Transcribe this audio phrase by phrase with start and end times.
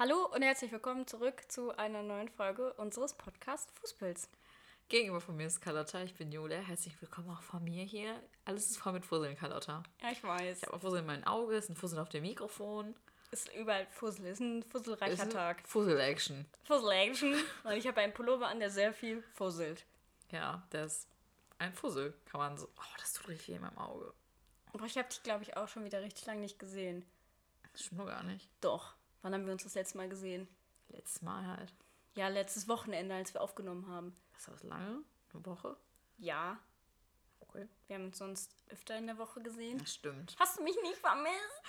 [0.00, 4.28] Hallo und herzlich willkommen zurück zu einer neuen Folge unseres Podcast Fußpilz.
[4.88, 6.58] Gegenüber von mir ist Carlotta, ich bin Julia.
[6.58, 8.14] Herzlich willkommen auch von mir hier.
[8.44, 9.82] Alles ist voll mit Fusseln, Carlotta.
[10.00, 10.58] Ja, ich weiß.
[10.58, 12.94] Ich habe ein Fussel in meinem Auge, ist ein Fussel auf dem Mikrofon.
[13.32, 15.66] Ist überall Fussel, ist ein fusselreicher Ist ein Tag.
[15.66, 16.46] Fussel-Action.
[16.62, 17.34] Fussel-Action.
[17.64, 19.84] Und ich habe einen Pullover an, der sehr viel fusselt.
[20.30, 21.08] Ja, der ist
[21.58, 22.68] ein Fussel, kann man so.
[22.76, 24.14] Oh, das tut richtig weh in meinem Auge.
[24.72, 27.04] Aber ich habe dich, glaube ich, auch schon wieder richtig lange nicht gesehen.
[27.72, 28.48] Das stimmt nur gar nicht.
[28.60, 28.94] Doch.
[29.22, 30.48] Wann haben wir uns das letzte Mal gesehen?
[30.88, 31.74] Letztes Mal halt.
[32.14, 34.16] Ja, letztes Wochenende, als wir aufgenommen haben.
[34.36, 35.02] Ist das lange?
[35.32, 35.76] Eine Woche?
[36.18, 36.58] Ja,
[37.40, 37.66] Okay.
[37.86, 39.78] wir haben uns sonst öfter in der Woche gesehen.
[39.78, 40.36] Das stimmt.
[40.38, 41.62] Hast du mich nicht vermisst?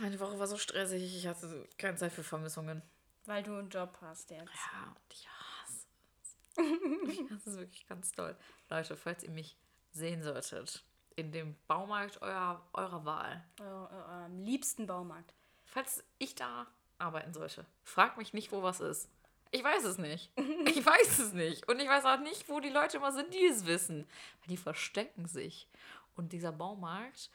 [0.00, 2.82] Meine Woche war so stressig, ich hatte keine Zeit für Vermissungen.
[3.26, 4.48] Weil du einen Job hast jetzt.
[4.48, 5.86] Ja, und ich hasse
[6.22, 6.36] es.
[7.20, 8.36] ich hasse es wirklich ganz toll.
[8.70, 9.58] Leute, falls ihr mich
[9.92, 10.82] sehen solltet,
[11.16, 15.34] in dem Baumarkt eurer, eurer Wahl, Euer, eurem liebsten Baumarkt.
[15.70, 16.66] Falls ich da
[16.98, 19.08] arbeiten sollte, fragt mich nicht, wo was ist.
[19.50, 20.30] Ich weiß es nicht.
[20.66, 21.66] Ich weiß es nicht.
[21.68, 24.06] Und ich weiß auch nicht, wo die Leute immer sind, die es wissen.
[24.40, 25.66] Weil die verstecken sich.
[26.14, 27.30] Und dieser Baumarkt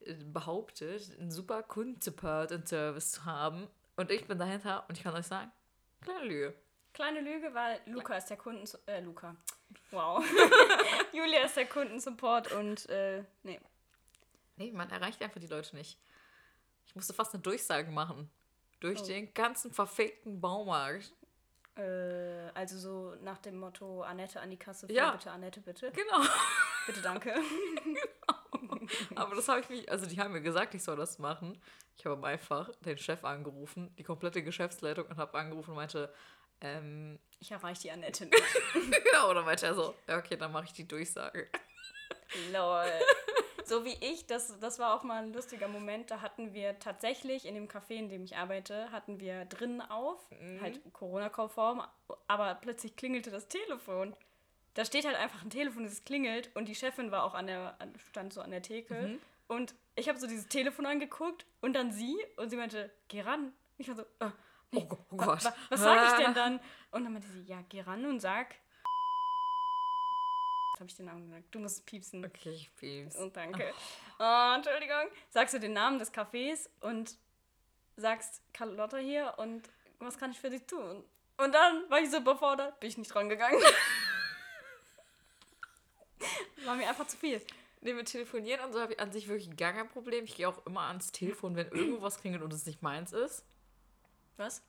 [0.00, 3.68] äh, behauptet, einen super Kundensupport und Service zu haben.
[3.96, 5.50] Und ich bin dahinter und ich kann euch sagen,
[6.02, 6.54] kleine Lüge.
[6.92, 8.68] Kleine Lüge, weil Luca ist der Kunden...
[8.86, 9.36] Äh, Luca.
[9.90, 10.24] Wow.
[11.12, 13.60] Julia ist der Kundensupport und, äh, nee.
[14.56, 15.98] Nee, man erreicht einfach die Leute nicht.
[16.86, 18.30] Ich musste fast eine Durchsage machen.
[18.80, 19.06] Durch Oh.
[19.06, 21.12] den ganzen verfickten Baumarkt.
[21.76, 25.10] Äh, also so nach dem Motto, Annette an die Kasse, Ja.
[25.12, 25.90] bitte, Annette, bitte.
[25.90, 26.20] Genau.
[26.86, 27.34] Bitte, danke.
[29.14, 31.58] Aber das habe ich nicht, also die haben mir gesagt, ich soll das machen.
[31.96, 36.12] Ich habe einfach den Chef angerufen, die komplette Geschäftsleitung und habe angerufen und meinte,
[36.60, 38.42] ähm, Ich erreiche die Annette nicht.
[39.12, 41.48] ja, oder meinte er so, ja, okay, dann mache ich die Durchsage.
[42.52, 42.84] Lol.
[43.64, 46.10] So wie ich, das, das war auch mal ein lustiger Moment.
[46.10, 50.20] Da hatten wir tatsächlich in dem Café, in dem ich arbeite, hatten wir drinnen auf,
[50.60, 51.82] halt Corona-konform,
[52.28, 54.14] aber plötzlich klingelte das Telefon.
[54.74, 57.76] Da steht halt einfach ein Telefon, es klingelt und die Chefin war auch an der,
[57.80, 61.92] an- stand so an der Theke und ich habe so dieses Telefon angeguckt und dann
[61.92, 63.52] sie und sie meinte, geh ran.
[63.78, 64.30] Ich war so, äh,
[64.72, 65.44] nee, Oh oh Gott.
[65.44, 66.60] wa- was sag ich denn dann?
[66.90, 68.56] Und dann meinte sie, ja, geh ran und sag.
[70.74, 71.54] Jetzt habe ich den Namen gesagt.
[71.54, 72.24] Du musst piepsen.
[72.24, 73.14] Okay, ich piep's.
[73.14, 73.72] Und danke.
[74.18, 75.06] Oh, Entschuldigung.
[75.30, 77.16] Sagst du den Namen des Cafés und
[77.94, 79.70] sagst Carlotta hier und
[80.00, 81.04] was kann ich für dich tun?
[81.36, 83.62] Und dann war ich so überfordert, bin ich nicht dran gegangen.
[86.64, 87.40] War mir einfach zu viel.
[87.80, 90.24] Nee, mit Telefonieren und so habe ich an sich wirklich gar kein Problem.
[90.24, 93.44] Ich gehe auch immer ans Telefon, wenn irgendwo was klingelt und es nicht meins ist.
[94.38, 94.60] Was?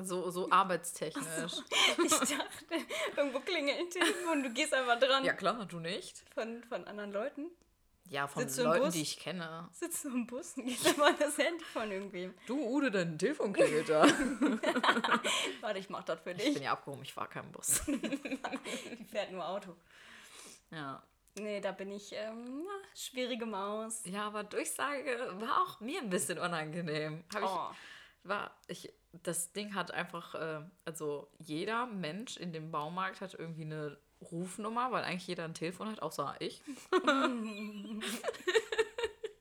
[0.00, 1.52] So, so arbeitstechnisch.
[2.04, 2.86] Ich dachte,
[3.16, 5.24] irgendwo klingelt Telefon, du gehst einfach dran.
[5.24, 6.22] Ja, klar, du nicht.
[6.34, 7.50] Von, von anderen Leuten.
[8.08, 8.94] Ja, von Sitzt Leuten, Bus?
[8.94, 9.68] die ich kenne.
[9.72, 12.34] Sitzt du im Bus und einfach an das Handy von irgendwem.
[12.46, 14.06] Du, Ude, dein Telefon klingelt da.
[15.60, 16.54] Warte, ich mach das für Ich dich.
[16.54, 17.82] bin ja abgehoben, ich fahre keinen Bus.
[17.86, 19.76] Die fährt nur Auto.
[20.70, 21.02] Ja.
[21.38, 24.02] Nee, da bin ich ähm, schwierige Maus.
[24.04, 27.24] Ja, aber Durchsage war auch mir ein bisschen unangenehm.
[27.34, 27.70] Hab ich, Oh.
[28.24, 33.64] War, ich, das Ding hat einfach, äh, also jeder Mensch in dem Baumarkt hat irgendwie
[33.64, 33.98] eine
[34.30, 36.62] Rufnummer, weil eigentlich jeder ein Telefon hat, außer ich.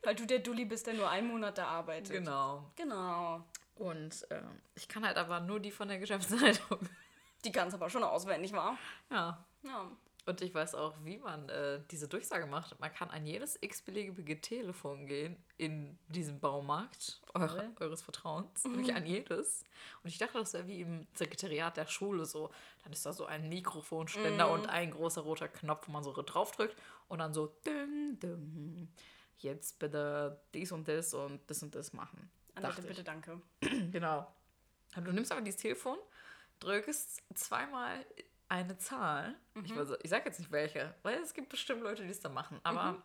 [0.03, 2.11] Weil du der Dulli bist, der nur einen Monat da arbeitet.
[2.11, 2.71] Genau.
[2.75, 3.45] Genau.
[3.75, 4.41] Und äh,
[4.73, 6.79] ich kann halt aber nur die von der Geschäftsleitung.
[7.45, 8.77] Die kannst aber schon auswendig, war.
[9.09, 9.45] Ja.
[9.63, 9.91] Ja.
[10.25, 12.79] Und ich weiß auch, wie man äh, diese Durchsage macht.
[12.79, 18.63] Man kann an jedes x-beliebige Telefon gehen in diesem Baumarkt eure, eures Vertrauens.
[18.63, 19.63] Wirklich an jedes.
[20.03, 22.51] Und ich dachte, das wäre wie im Sekretariat der Schule so.
[22.83, 26.75] Dann ist da so ein Mikrofonständer und ein großer roter Knopf, wo man so draufdrückt
[27.07, 28.89] und dann so ding, ding.
[29.39, 32.29] Jetzt bitte dies und das und das und das machen.
[32.53, 33.41] Annette, bitte danke.
[33.91, 34.31] Genau.
[34.95, 35.97] Und du nimmst aber dieses Telefon,
[36.59, 38.05] drückst zweimal
[38.51, 39.35] eine Zahl.
[39.63, 42.27] Ich, weiß, ich sag jetzt nicht welche, weil es gibt bestimmt Leute, die es da
[42.27, 42.59] machen.
[42.63, 43.01] Aber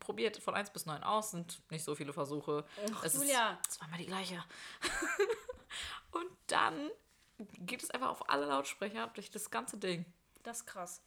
[0.00, 2.64] probiert von 1 bis 9 aus, sind nicht so viele Versuche.
[2.90, 3.58] Och, es Julia.
[3.62, 4.42] ist zweimal die gleiche.
[6.12, 6.90] Und dann
[7.38, 10.06] geht es einfach auf alle Lautsprecher durch das ganze Ding.
[10.42, 11.02] Das ist krass.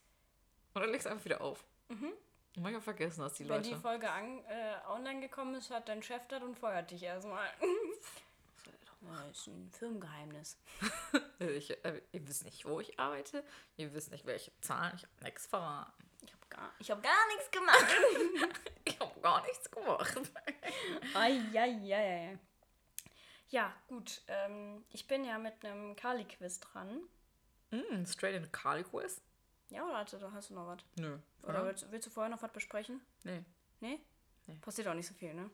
[0.76, 1.64] Und dann legst du einfach wieder auf.
[1.90, 2.14] Und
[2.58, 3.70] manchmal vergessen das die Wenn Leute.
[3.70, 7.50] die Folge an, äh, online gekommen ist, hat dein Chef das und feuert dich erstmal.
[9.02, 10.58] Das ist ein Firmengeheimnis.
[11.40, 13.46] Ich, äh, ihr wisst nicht, wo ich arbeite.
[13.78, 14.92] Ihr wisst nicht, welche Zahlen.
[14.98, 16.04] Ich habe nichts verraten.
[16.22, 17.88] Ich habe gar, ich hab gar nichts gemacht.
[18.84, 20.20] Ich habe gar nichts gemacht.
[21.14, 22.38] Eieieiei.
[23.48, 24.22] Ja, gut.
[24.28, 27.04] Ähm, ich bin ja mit einem Kali-Quiz dran.
[27.72, 29.22] Mm, straight in Kali Quiz?
[29.70, 30.80] Ja, oder hast du, hast du noch was?
[30.98, 31.18] Nö.
[31.44, 31.66] Oder Oder?
[31.68, 33.00] willst, willst du vorher noch was besprechen?
[33.24, 33.46] Nee.
[33.80, 34.02] Nee?
[34.48, 34.58] Nee.
[34.60, 35.50] Passiert auch nicht so viel, ne?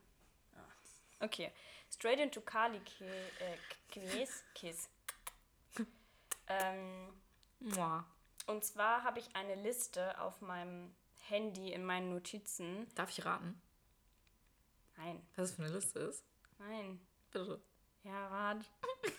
[1.20, 1.52] Okay.
[1.96, 3.58] Straight into Kali Ki- äh.
[4.54, 4.90] Kiss.
[6.48, 7.14] ähm,
[7.60, 8.06] Mua.
[8.48, 12.88] und zwar habe ich eine Liste auf meinem Handy in meinen Notizen.
[12.96, 13.60] Darf ich raten,
[14.98, 16.24] Nein, was es für eine Liste ist?
[16.60, 17.00] nein.
[17.32, 17.62] Bitte.
[18.04, 18.66] Ja, Rat.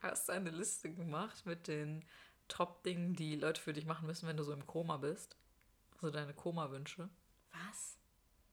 [0.00, 2.04] Hast du eine Liste gemacht mit den
[2.46, 5.36] Top-Dingen, die Leute für dich machen müssen, wenn du so im Koma bist?
[5.94, 7.08] Also deine Koma-Wünsche.
[7.52, 7.97] Was?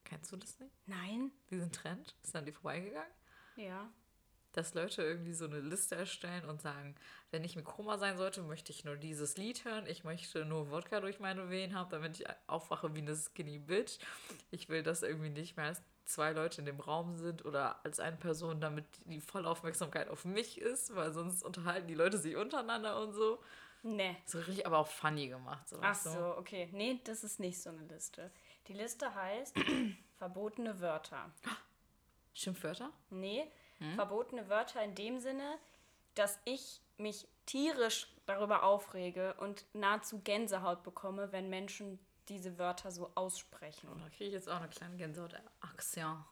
[0.06, 0.74] Kennst du das nicht?
[0.86, 1.32] Nein?
[1.50, 2.16] Diesen Trend?
[2.24, 3.12] Ist an dir vorbeigegangen?
[3.58, 3.90] Ja.
[4.54, 6.96] Dass Leute irgendwie so eine Liste erstellen und sagen,
[7.32, 9.86] wenn ich im Koma sein sollte, möchte ich nur dieses Lied hören.
[9.88, 13.98] Ich möchte nur Wodka durch meine Venen haben, damit ich aufwache wie eine Skinny Bitch.
[14.52, 18.00] Ich will, dass irgendwie nicht mehr als zwei Leute in dem Raum sind oder als
[18.00, 22.36] eine Person, damit die volle Aufmerksamkeit auf mich ist, weil sonst unterhalten die Leute sich
[22.36, 23.40] untereinander und so.
[23.84, 24.16] Nee.
[24.26, 25.68] So richtig aber auch funny gemacht.
[25.68, 26.70] So, Ach so, okay.
[26.72, 28.32] Nee, das ist nicht so eine Liste.
[28.68, 29.56] Die Liste heißt
[30.18, 31.32] verbotene Wörter.
[32.34, 32.92] Schimpfwörter?
[33.10, 33.96] Nee, Hm?
[33.96, 35.58] verbotene Wörter in dem Sinne,
[36.16, 43.12] dass ich mich tierisch darüber aufrege und nahezu Gänsehaut bekomme, wenn Menschen diese Wörter so
[43.16, 43.90] aussprechen.
[44.02, 46.24] Da kriege ich jetzt auch eine kleine Gänsehaut-Aktion.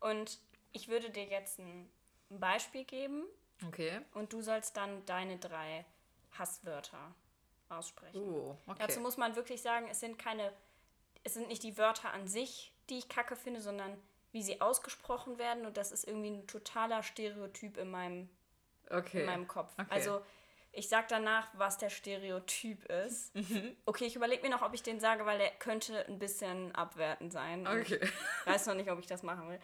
[0.00, 0.40] Und
[0.72, 1.90] ich würde dir jetzt ein
[2.30, 3.24] Beispiel geben
[3.66, 4.00] Okay.
[4.14, 5.84] und du sollst dann deine drei
[6.38, 7.14] Hasswörter
[7.68, 8.16] aussprechen.
[8.18, 8.78] Uh, okay.
[8.86, 10.52] Dazu muss man wirklich sagen, es sind keine,
[11.26, 14.00] es sind nicht die Wörter an sich, die ich kacke finde, sondern
[14.30, 18.30] wie sie ausgesprochen werden und das ist irgendwie ein totaler Stereotyp in meinem,
[18.90, 19.20] okay.
[19.20, 19.72] in meinem Kopf.
[19.76, 19.88] Okay.
[19.90, 20.22] Also
[20.70, 23.34] ich sag danach, was der Stereotyp ist.
[23.46, 23.76] Mhm.
[23.86, 27.32] Okay, ich überlege mir noch, ob ich den sage, weil der könnte ein bisschen abwertend
[27.32, 27.66] sein.
[27.66, 27.98] Okay.
[28.02, 29.60] Ich weiß noch nicht, ob ich das machen will.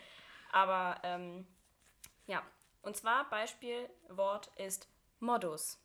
[0.51, 1.47] Aber ähm,
[2.27, 2.43] ja,
[2.83, 4.89] und zwar Beispielwort ist
[5.21, 5.79] Modus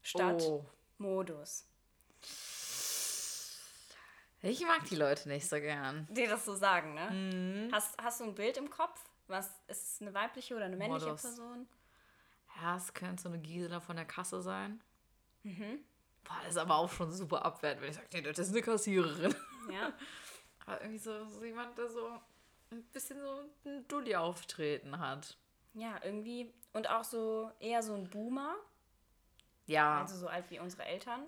[0.00, 0.64] statt Oh.
[0.98, 1.66] Modus.
[4.44, 6.06] Ich mag die Leute nicht so gern.
[6.10, 7.10] Die das so sagen, ne?
[7.10, 7.72] Mhm.
[7.72, 9.00] Hast, hast du ein Bild im Kopf?
[9.26, 11.22] Was ist es eine weibliche oder eine männliche Modus.
[11.22, 11.66] Person?
[12.60, 14.82] Ja, es könnte so eine Gisela von der Kasse sein.
[15.42, 15.80] Mhm.
[16.24, 18.62] Boah, das ist aber auch schon super abwertend, wenn ich sage, nee, das ist eine
[18.62, 19.34] Kassiererin.
[19.70, 19.92] Ja.
[20.66, 22.18] Aber irgendwie so, so jemand, der so
[22.70, 25.36] ein bisschen so ein Dulli-Auftreten hat.
[25.74, 26.50] Ja, irgendwie.
[26.72, 28.54] Und auch so eher so ein Boomer,
[29.66, 30.00] Ja.
[30.00, 31.26] also so alt wie unsere Eltern.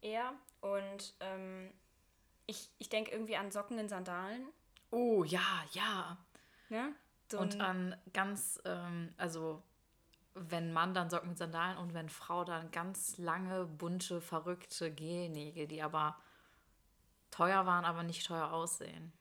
[0.00, 0.32] Eher.
[0.60, 1.72] Und ähm,
[2.46, 4.46] ich, ich denke irgendwie an Socken in Sandalen.
[4.90, 6.16] oh, ja, ja.
[6.68, 6.94] Ne?
[7.30, 9.62] So Und an ganz, ähm, also
[10.34, 15.66] wenn Mann dann Socken mit Sandalen und wenn Frau dann ganz lange, bunte, verrückte Gelnägel,
[15.66, 16.16] die aber
[17.30, 19.12] teuer waren, aber nicht teuer aussehen.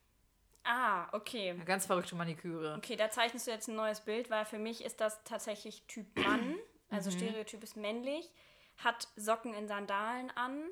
[0.63, 1.51] ah, okay.
[1.51, 2.75] Eine ganz verrückte Maniküre.
[2.77, 6.06] Okay, da zeichnest du jetzt ein neues Bild, weil für mich ist das tatsächlich Typ
[6.18, 6.56] Mann.
[6.92, 8.31] Also Stereotyp ist männlich,
[8.77, 10.66] hat Socken in Sandalen an,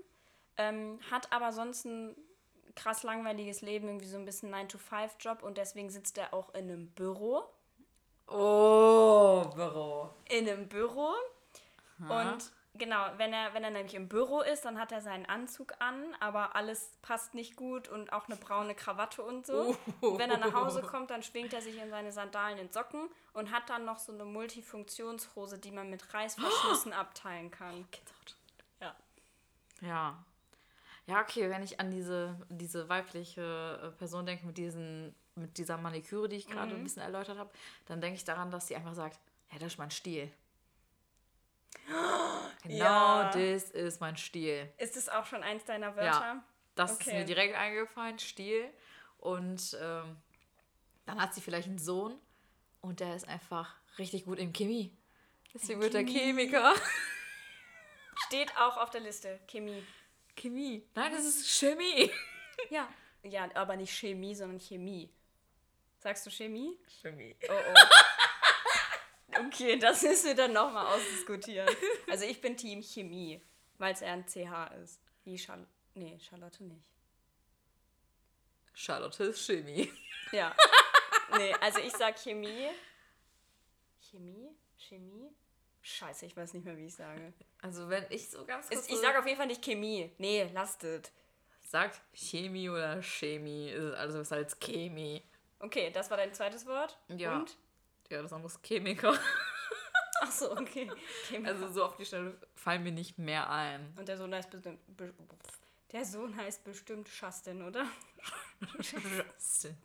[0.57, 2.15] ähm, hat aber sonst ein
[2.75, 6.87] krass langweiliges Leben, irgendwie so ein bisschen 9-to-5-Job und deswegen sitzt er auch in einem
[6.87, 7.43] Büro.
[8.27, 10.09] Oh, Büro.
[10.29, 11.13] In einem Büro.
[11.99, 15.73] Und genau, wenn er, wenn er nämlich im Büro ist, dann hat er seinen Anzug
[15.79, 19.75] an, aber alles passt nicht gut und auch eine braune Krawatte und so.
[20.01, 23.09] Und wenn er nach Hause kommt, dann schwingt er sich in seine Sandalen in Socken
[23.33, 27.87] und hat dann noch so eine Multifunktionshose, die man mit Reißverschlüssen abteilen kann.
[28.81, 28.95] Ja.
[29.81, 30.25] Ja.
[31.05, 35.77] Ja, okay, wenn ich an diese, diese weibliche äh, Person denke mit, diesen, mit dieser
[35.77, 37.49] Maniküre, die ich gerade ein bisschen erläutert habe,
[37.87, 39.19] dann denke ich daran, dass sie einfach sagt,
[39.51, 40.31] ja, das ist mein Stil.
[42.63, 43.31] Genau, Ja.
[43.33, 44.71] das ist mein Stil.
[44.77, 46.41] Ist es auch schon eins deiner Wörter?
[46.75, 47.19] Das ist Okay.
[47.19, 48.69] mir direkt eingefallen, Stil.
[49.17, 50.15] Und ähm,
[51.05, 52.17] dann hat sie vielleicht einen Sohn
[52.79, 54.95] und der ist einfach richtig gut in Chemie.
[55.53, 56.05] Deswegen wird er.
[56.05, 56.73] Chemiker.
[58.27, 59.39] Steht auch auf der Liste.
[59.47, 59.83] Chemie.
[60.35, 60.87] Chemie.
[60.95, 62.11] Nein, das ist Chemie.
[62.69, 62.87] Ja.
[63.23, 65.09] Ja, aber nicht Chemie, sondern Chemie.
[65.99, 66.77] Sagst du Chemie?
[67.01, 67.35] Chemie.
[67.49, 69.45] Oh oh.
[69.47, 71.67] Okay, das müssen wir dann nochmal ausdiskutieren.
[72.09, 73.41] Also ich bin Team Chemie,
[73.77, 74.99] weil es eher ein CH ist.
[75.23, 75.69] Wie Charlotte.
[75.95, 76.83] Nee, Charlotte nicht.
[78.73, 79.91] Charlotte ist Chemie.
[80.31, 80.55] Ja.
[81.37, 82.69] Nee, also ich sag Chemie.
[83.99, 84.49] Chemie?
[84.77, 85.29] Chemie?
[85.83, 87.33] Scheiße, ich weiß nicht mehr, wie ich sage.
[87.61, 90.11] Also wenn ich so ganz kurz Ist, ich sage auf jeden Fall nicht Chemie.
[90.17, 91.11] Nee, lasst es.
[91.61, 95.21] sagt Chemie oder Chemie, ist also ist halt Chemie.
[95.59, 96.97] Okay, das war dein zweites Wort.
[97.09, 97.37] Ja.
[97.37, 97.57] Und?
[98.09, 99.13] Ja, das andere ist Chemiker.
[100.21, 100.89] Ach so, okay.
[101.27, 101.47] Chemie.
[101.47, 103.93] Also so auf die Schnelle fallen mir nicht mehr ein.
[103.97, 104.79] Und der Sohn heißt bestimmt.
[104.95, 105.13] Be
[105.91, 107.85] der Sohn heißt bestimmt Shastin, oder?
[108.79, 109.77] Justin.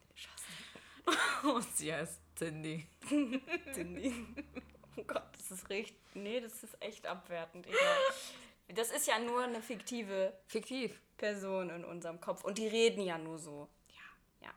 [1.42, 2.86] Und sie heißt Cindy.
[3.74, 4.14] Cindy.
[4.98, 5.96] Oh Gott, das ist richtig.
[6.14, 7.66] Nee, das ist echt abwertend.
[7.66, 7.96] Egal.
[8.68, 11.00] Das ist ja nur eine fiktive Fiktiv.
[11.16, 12.44] Person in unserem Kopf.
[12.44, 13.68] Und die reden ja nur so.
[13.88, 14.48] Ja.
[14.48, 14.54] Ja.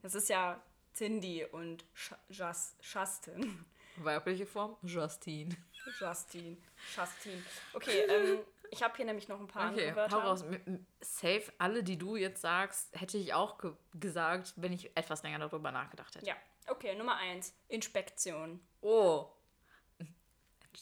[0.00, 0.60] Das ist ja
[0.94, 3.64] Cindy und Sch Justin.
[3.96, 4.76] Weibliche Form?
[4.82, 5.54] Justine.
[6.00, 6.56] Justine.
[6.96, 7.42] Justine.
[7.74, 8.38] Okay, ähm,
[8.70, 10.24] ich habe hier nämlich noch ein paar Okay, andere hau Wörter.
[10.24, 10.44] raus.
[11.00, 15.40] Safe, alle, die du jetzt sagst, hätte ich auch ge gesagt, wenn ich etwas länger
[15.40, 16.26] darüber nachgedacht hätte.
[16.26, 16.36] Ja,
[16.68, 17.54] okay, Nummer eins.
[17.68, 18.60] Inspektion.
[18.80, 19.28] Oh.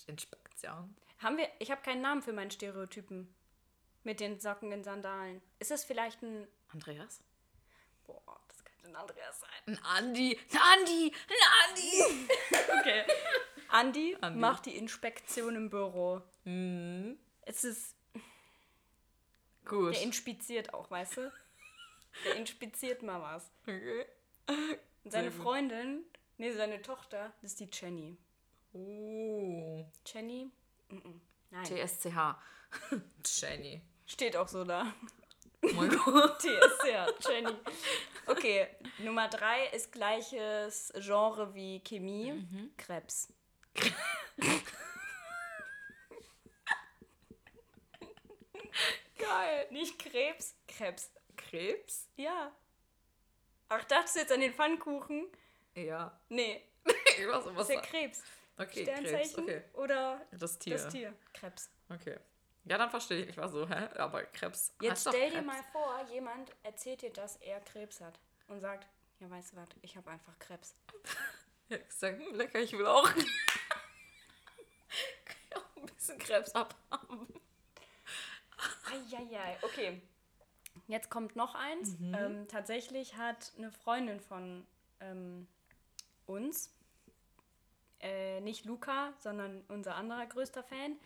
[0.06, 0.94] Inspektion.
[1.18, 3.32] Haben wir, ich habe keinen Namen für meinen Stereotypen.
[4.02, 5.42] Mit den Socken in Sandalen.
[5.59, 6.49] Ist es vielleicht ein.
[6.73, 7.23] Andreas?
[8.06, 9.50] Boah, das könnte ein Andreas sein.
[9.66, 10.38] Ein Andi.
[10.52, 11.14] Ein Andi.
[11.28, 12.28] Ein Andi.
[12.80, 13.04] Okay.
[13.68, 14.38] Andi, Andi.
[14.40, 16.23] macht die Inspektion im Büro.
[16.44, 17.94] Hm, Es ist.
[19.66, 19.94] gut.
[19.94, 21.32] Der inspiziert auch, weißt du?
[22.25, 23.50] Der inspiziert mal was.
[23.62, 24.06] Okay.
[25.04, 25.30] Und seine.
[25.30, 26.04] Freundin,
[26.38, 28.16] nee, seine Tochter, das ist die Jenny.
[28.72, 29.84] Oh.
[30.06, 30.50] Jenny?
[30.88, 31.20] Mhm.
[31.50, 31.64] Nein.
[31.64, 32.36] TSCH.
[33.24, 33.80] Jenny.
[34.06, 34.92] Steht auch so da.
[35.62, 36.38] Oh mein Gott.
[36.38, 37.54] TSC, Jenny.
[38.26, 42.32] Okay, Nummer drei ist gleiches Genre wie Chemie.
[42.32, 42.72] Mhm.
[42.76, 43.28] Krebs.
[49.18, 49.66] Geil.
[49.70, 51.10] Nicht Krebs, Krebs.
[51.36, 52.08] Krebs?
[52.16, 52.52] Ja.
[53.68, 55.26] Ach, dachtest du jetzt an den Pfannkuchen?
[55.74, 56.18] Ja.
[56.28, 56.62] Nee,
[57.18, 58.22] Ich weiß nicht, was ist ja Krebs.
[58.57, 58.99] Okay, Krebs.
[59.09, 59.62] Sternzeichen Okay.
[59.75, 60.75] oder Das Tier.
[60.76, 61.14] das Tier.
[61.33, 61.71] Krebs.
[61.88, 62.19] Okay.
[62.64, 63.30] Ja, dann verstehe ich.
[63.30, 63.88] Ich war so, hä?
[63.97, 64.75] Aber Krebs.
[64.80, 65.47] Jetzt stell dir Krebs.
[65.47, 68.87] mal vor, jemand erzählt dir, dass er Krebs hat und sagt,
[69.19, 70.75] ja, weißt du was, ich habe einfach Krebs.
[71.69, 73.09] Ja, ich sag, hm, lecker, ich will auch
[75.76, 77.28] ein bisschen Krebs abhaben.
[78.90, 80.02] Eieiei, okay.
[80.88, 81.97] Jetzt kommt noch eins.
[81.99, 82.14] Mhm.
[82.14, 84.66] Ähm, tatsächlich hat eine Freundin von
[85.00, 85.47] ähm,
[86.26, 86.75] uns,
[88.00, 90.97] äh, nicht Luca, sondern unser anderer größter Fan,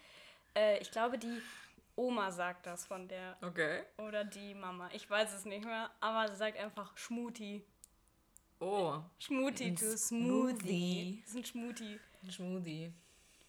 [0.56, 1.40] äh, ich glaube, die
[1.96, 3.82] Oma sagt das von der Okay.
[3.98, 4.88] oder die Mama.
[4.92, 7.64] Ich weiß es nicht mehr, aber sie sagt einfach Schmuti.
[8.60, 11.20] Oh, Schmuti to Smoothie.
[11.22, 12.00] Das ist ein Schmuti.
[12.22, 12.92] ein Smoothie.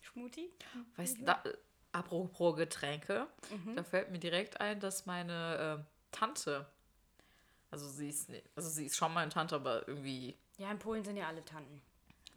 [0.01, 0.51] Schmuti?
[0.97, 1.57] Weißt du,
[1.91, 3.75] apropos Getränke, Mhm.
[3.75, 6.65] da fällt mir direkt ein, dass meine äh, Tante,
[7.71, 11.17] also sie ist, also sie ist schon meine Tante, aber irgendwie, Ja, in Polen sind
[11.17, 11.81] ja alle Tanten.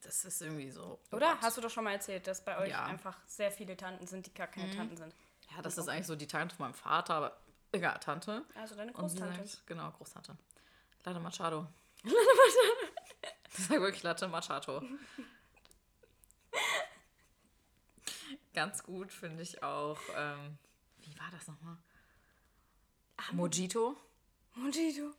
[0.03, 0.99] Das ist irgendwie so.
[1.11, 1.33] oh Oder?
[1.35, 1.43] Gott.
[1.43, 2.85] Hast du doch schon mal erzählt, dass bei euch Ja.
[2.87, 5.15] einfach sehr viele Tanten sind, die gar keine Tanten sind.
[5.55, 7.37] Ja, das ist eigentlich so die Tante von meinem Vater, aber
[7.73, 8.45] egal, Tante.
[8.55, 9.47] Also deine Großtante.
[9.47, 10.37] sagt, genau, Großtante.
[11.05, 11.67] Latte Machado.
[12.05, 13.33] Latte Machado.
[13.57, 14.83] Ich sage wirklich Latte Machado.
[18.55, 20.59] Ganz gut finde ich auch, ähm,
[20.99, 21.77] wie war das nochmal?
[23.33, 23.97] Mojito.
[24.55, 25.13] Mojito.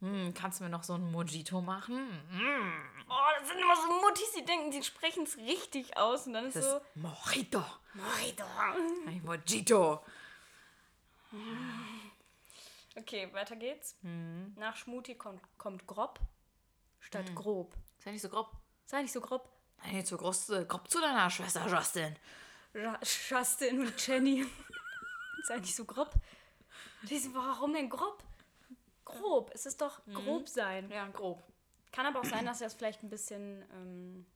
[0.00, 2.22] Hm, kannst du mir noch so ein Mojito machen?
[2.30, 2.72] Hm,
[3.10, 6.46] Oh, das sind immer so Muttis, die denken, die sprechen es richtig aus und dann
[6.46, 6.76] ist das so.
[6.76, 7.64] ist Mojito.
[7.94, 8.44] Mojito.
[9.06, 10.04] Ein Mojito.
[12.96, 13.96] Okay, weiter geht's.
[14.02, 14.54] Mhm.
[14.56, 16.20] Nach Schmuti kommt, kommt grob
[17.00, 17.74] statt grob.
[17.98, 18.50] Sei nicht so grob.
[18.86, 19.48] Sei nicht so grob.
[19.82, 22.16] Sei nicht so groß, äh, grob zu deiner Schwester Justin.
[22.74, 24.44] Ja, Justin und Jenny.
[25.44, 26.12] Sei nicht so grob.
[27.32, 28.22] Warum denn grob?
[29.08, 29.50] Grob.
[29.54, 30.90] Es ist doch grob sein.
[30.90, 31.42] Ja, grob.
[31.92, 33.64] Kann aber auch sein, dass das vielleicht ein bisschen.
[33.72, 34.26] Ähm,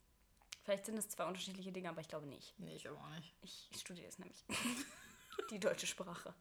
[0.65, 2.59] vielleicht sind es zwei unterschiedliche Dinge, aber ich glaube nicht.
[2.59, 3.35] Nee, ich aber auch nicht.
[3.43, 4.45] Ich, studiere es nämlich.
[5.51, 6.35] Die deutsche Sprache.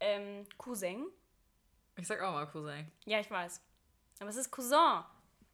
[0.00, 1.06] Ähm, Cousin.
[1.96, 2.90] Ich sag auch mal Cousin.
[3.04, 3.60] Ja, ich weiß.
[4.20, 5.04] Aber es ist Cousin.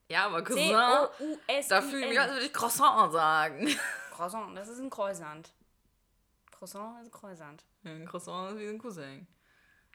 [0.08, 0.68] Ja, aber Cousin.
[0.68, 1.68] C-O-U-S.
[1.68, 3.68] Da fühle ich mich, als würde ich Croissant sagen.
[4.10, 5.52] Croissant, das ist ein Croissant.
[6.50, 7.64] Croissant ist ein Croissant.
[7.82, 9.26] Ja, ein Croissant ist wie ein Cousin.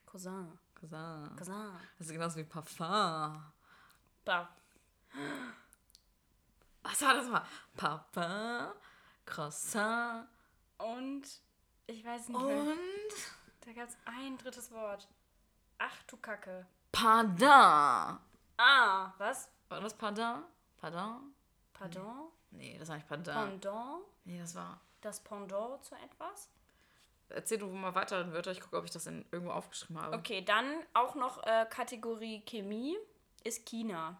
[0.05, 0.59] Cousin.
[0.79, 1.35] Cousin.
[1.37, 1.71] Cousin.
[1.97, 3.43] Das ist genauso wie Parfum.
[4.25, 4.49] Bah.
[6.83, 7.43] Was war das mal?
[7.75, 8.73] Parfum,
[9.25, 10.27] Croissant
[10.77, 11.23] Und
[11.87, 12.57] ich weiß nicht mehr.
[12.61, 12.77] und
[13.65, 15.07] Da gab es ein drittes Wort.
[15.77, 16.65] Ach du Kacke.
[16.91, 18.19] Pardon.
[18.57, 19.49] Ah, was?
[19.69, 20.43] War das Pardon?
[20.77, 21.33] Pardon?
[21.73, 22.29] Pardon?
[22.51, 23.33] Nee, das war nicht Pardon.
[23.33, 24.03] Pendant?
[24.25, 24.79] Nee, das war...
[25.01, 26.49] Das Pendant zu etwas?
[27.29, 28.51] Erzähl du mal weiter in Wörter.
[28.51, 30.17] Ich gucke, ob ich das in, irgendwo aufgeschrieben habe.
[30.17, 32.97] Okay, dann auch noch äh, Kategorie Chemie
[33.43, 34.17] ist China.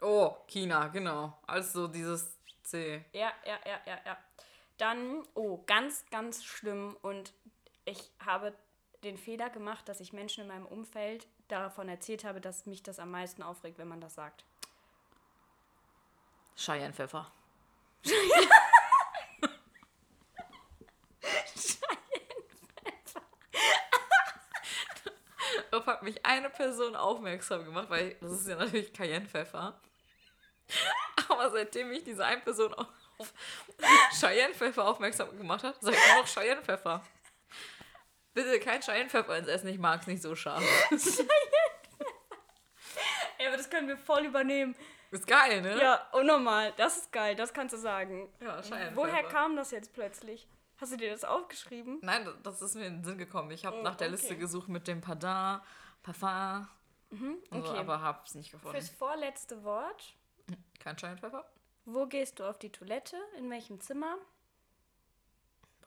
[0.00, 1.38] Oh, China, genau.
[1.46, 3.04] Also dieses C.
[3.12, 4.16] Ja, ja, ja, ja, ja.
[4.76, 6.96] Dann, oh, ganz, ganz schlimm.
[7.02, 7.32] Und
[7.84, 8.52] ich habe
[9.04, 12.98] den Fehler gemacht, dass ich Menschen in meinem Umfeld davon erzählt habe, dass mich das
[12.98, 14.44] am meisten aufregt, wenn man das sagt.
[16.56, 17.30] Cheyenne-Pfeffer.
[25.82, 29.80] Darauf hat mich eine Person aufmerksam gemacht, weil das ist ja natürlich Cayenne-Pfeffer.
[31.28, 32.86] Aber seitdem mich diese eine Person auf
[34.20, 37.04] Cheyenne-Pfeffer aufmerksam gemacht hat, sage ich nur noch Cheyenne-Pfeffer.
[38.32, 40.62] Bitte kein Cheyenne-Pfeffer ins Essen, ich mag es nicht so scharf.
[43.38, 44.76] Ey, aber das können wir voll übernehmen.
[45.10, 45.78] Ist geil, ne?
[45.80, 46.72] Ja, unnormal.
[46.76, 48.32] Das ist geil, das kannst du sagen.
[48.40, 48.62] Ja.
[48.94, 50.46] Woher kam das jetzt plötzlich?
[50.82, 52.00] Hast du dir das aufgeschrieben?
[52.02, 53.52] Nein, das ist mir in den Sinn gekommen.
[53.52, 54.16] Ich habe Oh, nach der okay.
[54.16, 55.60] Liste gesucht mit dem Pardin,
[56.02, 56.66] Parfum.
[57.12, 57.78] so, okay.
[57.78, 58.76] aber hab's nicht gefunden.
[58.76, 60.16] Fürs vorletzte Wort.
[60.80, 61.48] Kein Scheinwerfer?
[61.84, 63.16] Wo gehst du auf die Toilette?
[63.38, 64.18] In welchem Zimmer?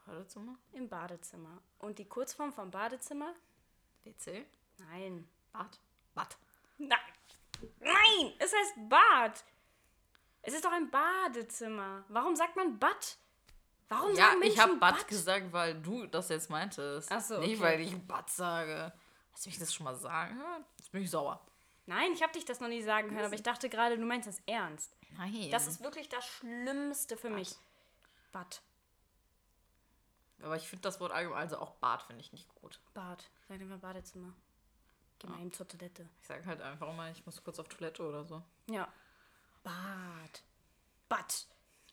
[0.06, 0.56] Badezimmer?
[0.72, 1.62] Im Badezimmer.
[1.80, 3.34] Und die Kurzform vom Badezimmer?
[4.06, 4.46] WC?
[4.78, 5.28] Nein.
[5.52, 5.78] Bad?
[6.14, 6.38] Bad.
[6.78, 7.00] Nein.
[7.82, 9.44] Nein, es heißt Bad.
[10.42, 12.06] Es ist doch ein Badezimmer.
[12.08, 13.18] Warum sagt man Bad?
[13.90, 15.08] Warum Ja, sagen Menschen ich habe Bad Bad?
[15.08, 17.12] gesagt, weil du das jetzt meintest.
[17.12, 17.62] Ach so, Nicht, okay.
[17.62, 18.92] weil ich Bad sage.
[19.32, 20.66] Hast du mich das schon mal sagen hören?
[20.78, 21.46] Jetzt bin ich sauer.
[21.88, 24.28] Nein, ich habe dich das noch nie sagen hören, aber ich dachte gerade, du meinst
[24.28, 24.96] das ernst.
[25.18, 25.50] Nein.
[25.52, 27.56] Das ist wirklich das Schlimmste für mich.
[28.32, 28.62] Bad.
[30.42, 32.80] aber ich finde das Wort allgemein, also auch Bad finde ich nicht gut.
[32.94, 33.24] Bad.
[33.48, 34.34] Sag immer Badezimmer.
[35.20, 36.10] Geh mal eben zur Toilette.
[36.22, 38.42] Ich sage halt einfach immer, ich muss kurz auf Toilette oder so.
[38.70, 38.88] Ja.
[39.64, 40.44] Bad.
[41.08, 41.46] Bad.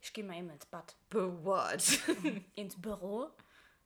[0.03, 0.97] Ich gehe mal eben ins Bad.
[1.13, 2.01] What?
[2.57, 3.31] Ins Büro.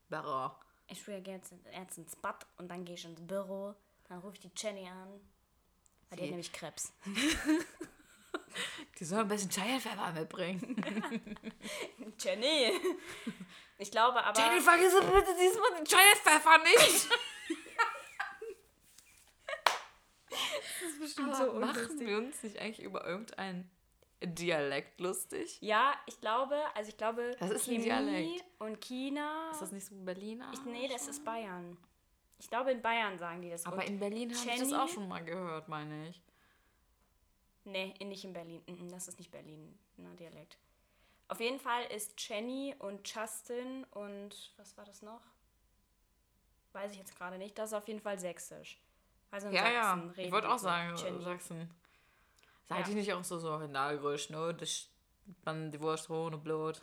[0.08, 0.58] Barra.
[0.88, 3.74] Ich gehe jetzt erst ins Bad und dann gehe ich ins Büro.
[4.08, 5.20] Dann rufe ich die Jenny an.
[6.08, 6.92] Weil die hat nämlich Krebs.
[8.98, 11.36] Die soll ein bisschen Scheinwerfer mitbringen.
[12.18, 12.72] Jenny!
[13.76, 14.38] Ich glaube aber.
[14.40, 17.08] Jenny, vergiss bitte diesmal den Scheinwerfer nicht.
[20.30, 23.70] das ist bestimmt Aber so machen wir uns nicht eigentlich über irgendeinen
[24.22, 25.58] Dialekt lustig?
[25.60, 28.44] Ja, ich glaube, also ich glaube, Das ist ein Chemie Dialekt.
[28.58, 29.50] und China.
[29.50, 30.50] Ist das nicht so Berliner?
[30.54, 31.76] ich, nee, das ist Bayern.
[32.38, 33.64] Ich glaube, in Bayern sagen die das.
[33.66, 36.22] Aber Und- in Berlin habe ich das auch schon mal gehört, meine ich.
[37.64, 38.62] Nee, nicht in Berlin.
[38.66, 40.56] Mm, mm, Das ist nicht Berlin, ne, Dialekt.
[41.28, 45.20] Auf jeden Fall ist Jenny und Justin und was war das noch?
[46.72, 47.58] Weiß ich jetzt gerade nicht.
[47.58, 48.78] Das ist auf jeden Fall sächsisch.
[49.30, 49.82] Also in Ja, ja.
[49.94, 51.22] Sachsen Ich reden wollte auch sagen, Jenny.
[51.24, 51.70] Sachsen.
[52.68, 52.88] Seid Ja.
[52.88, 54.54] ihr nicht auch so, so na, grüß, ne?
[54.58, 54.88] Das
[55.44, 56.80] dann die Wurst ohne Blut.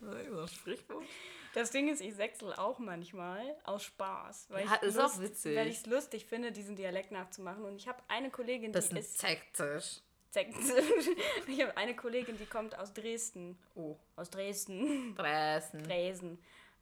[0.00, 0.52] Was?
[0.52, 1.04] Sprichwort?
[1.54, 4.46] Das Ding ist, ich sechsel auch manchmal aus Spaß.
[4.50, 5.56] Weil Ja, ich ist auch witzig.
[5.56, 7.64] Weil ich es lustig finde, diesen Dialekt nachzumachen.
[7.64, 9.18] Und ich habe eine Kollegin, die Bisschen ist.
[9.18, 10.00] sektisch.
[11.46, 13.58] ich habe eine Kollegin, die kommt aus Dresden.
[13.74, 15.14] Oh, Aus Dresden.
[15.14, 15.82] Dresden.
[15.84, 16.38] Dresden.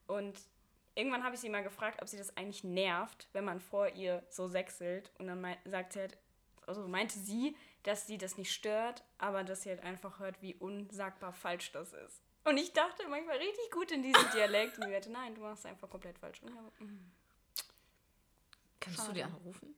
[0.07, 0.39] Und
[1.01, 4.23] irgendwann habe ich sie mal gefragt, ob sie das eigentlich nervt, wenn man vor ihr
[4.29, 5.11] so sechselt.
[5.19, 6.19] Und dann sagt sie halt,
[6.67, 10.55] also meinte sie, dass sie das nicht stört, aber dass sie halt einfach hört, wie
[10.55, 12.23] unsagbar falsch das ist.
[12.45, 14.77] Und ich dachte manchmal richtig gut in diesem Dialekt.
[14.79, 16.41] Und sie meinte, nein, du machst es einfach komplett falsch.
[16.43, 17.13] Und ich habe, mm,
[18.81, 19.75] Kannst du die anrufen?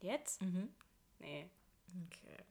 [0.00, 0.42] jetzt?
[0.42, 0.72] Mhm.
[1.18, 1.48] Nee.
[2.06, 2.44] Okay.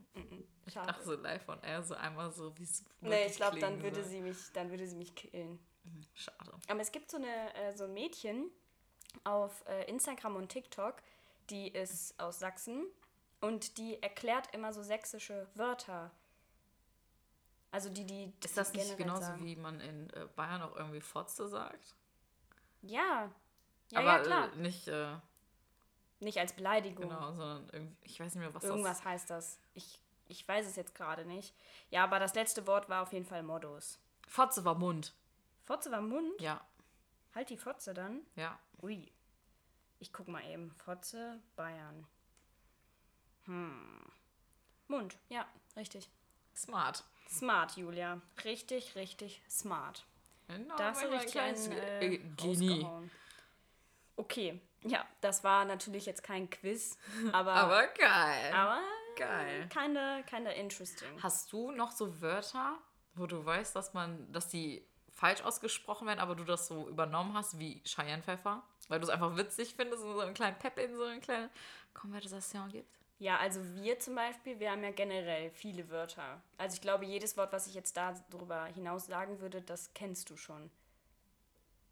[0.66, 0.88] Ich Schade.
[0.88, 4.02] dachte so live on air, so einmal so, wie es Nee, ich glaube, dann würde
[4.02, 4.10] soll.
[4.10, 5.60] sie mich, dann würde sie mich killen.
[6.14, 6.52] Schade.
[6.68, 8.50] Aber es gibt so, eine, äh, so ein Mädchen
[9.24, 11.02] auf äh, Instagram und TikTok,
[11.50, 12.86] die ist aus Sachsen
[13.42, 16.12] und die erklärt immer so sächsische Wörter.
[17.72, 18.34] Also die, die.
[18.44, 19.46] Ist das nicht genauso sagen.
[19.46, 21.96] wie man in äh, Bayern auch irgendwie Fotze sagt?
[22.82, 23.32] Ja.
[23.90, 24.56] Ja, Aber ja, klar.
[24.56, 25.16] Nicht, äh,
[26.22, 27.10] Nicht als Beleidigung.
[27.10, 29.60] genau, sondern irgendwie, ich weiß nicht mehr, was Irgendwas heißt das.
[29.74, 31.54] Ich, ich weiß es jetzt gerade nicht.
[31.90, 34.00] Ja, aber das letzte Wort war auf jeden Fall Modus.
[34.24, 34.32] das.
[34.34, 35.14] Fotze war Mund.
[35.66, 36.40] Fotze war Mund.
[36.40, 36.62] Ja,
[37.34, 38.22] Halt die Fotze dann.
[38.36, 38.58] ja.
[38.82, 39.12] Ui.
[40.00, 40.72] Ich guck mal eben.
[40.72, 42.06] Fotze, Bayern.
[43.46, 44.02] Hm.
[44.88, 46.10] Mund, ja, richtig.
[46.56, 47.04] Smart.
[47.30, 48.20] Smart, Julia.
[48.44, 50.06] Richtig, richtig smart.
[50.48, 52.88] Genau, Da hast du mein richtig kleines einen Ge- äh, Genie.
[54.18, 56.98] Okay, ja, das war natürlich jetzt kein Quiz,
[57.32, 58.54] aber, Aber geil.
[58.54, 58.82] aber
[59.16, 59.68] Geil.
[59.70, 61.22] Kinda, kinda interesting.
[61.22, 62.78] Hast du noch so Wörter,
[63.16, 67.34] wo du weißt, dass man, dass die falsch ausgesprochen werden, aber du das so übernommen
[67.36, 68.64] hast, wie Cheyenne-Pfeffer?
[68.88, 71.50] Weil du es einfach witzig findest und so einen kleinen Pep in so eine kleine
[71.94, 72.90] Konversation gibt?
[73.20, 76.42] Ja, also wir zum Beispiel, wir haben ja generell viele Wörter.
[76.58, 80.38] Also ich glaube, jedes Wort, was ich jetzt darüber hinaus sagen würde, das kennst du
[80.38, 80.72] schon.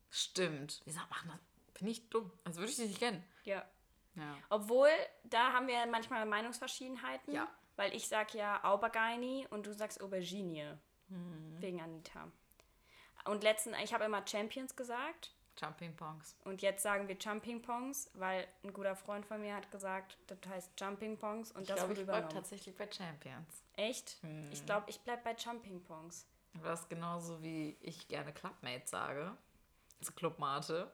[0.10, 0.82] Stimmt.
[0.86, 1.49] Wie sagt man das?
[1.80, 2.32] Bin ich dumm.
[2.44, 3.24] Als würde ich dich nicht kennen.
[3.44, 3.64] Ja.
[4.16, 4.36] Ja.
[4.50, 4.90] Obwohl,
[5.24, 7.34] da haben wir manchmal Meinungsverschiedenheiten.
[7.34, 7.48] Ja.
[7.76, 10.80] Weil ich sag ja Aubergine und du sagst Aubergine.
[11.08, 11.56] Mhm.
[11.62, 12.28] Wegen Anita.
[13.26, 15.34] Und letzten, ich habe immer Champions gesagt.
[15.58, 16.36] Jumping Pongs.
[16.46, 20.38] Und jetzt sagen wir Jumping Pongs, weil ein guter Freund von mir hat gesagt, das
[20.48, 22.42] heißt Jumping Pongs und Ich das glaube, wurde ich bleibe übernommen.
[22.42, 23.64] tatsächlich bei Champions.
[23.76, 24.24] Echt?
[24.24, 24.50] Mhm.
[24.52, 26.26] Ich glaube, ich bleib bei Jumping Pongs.
[26.56, 29.36] Aber das ist genauso wie ich gerne Clubmate sage.
[30.02, 30.92] Zu Clubmate.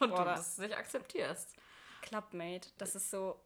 [0.00, 1.54] Und Boah, du da- das nicht akzeptierst.
[2.02, 3.38] Clubmate, das ist so.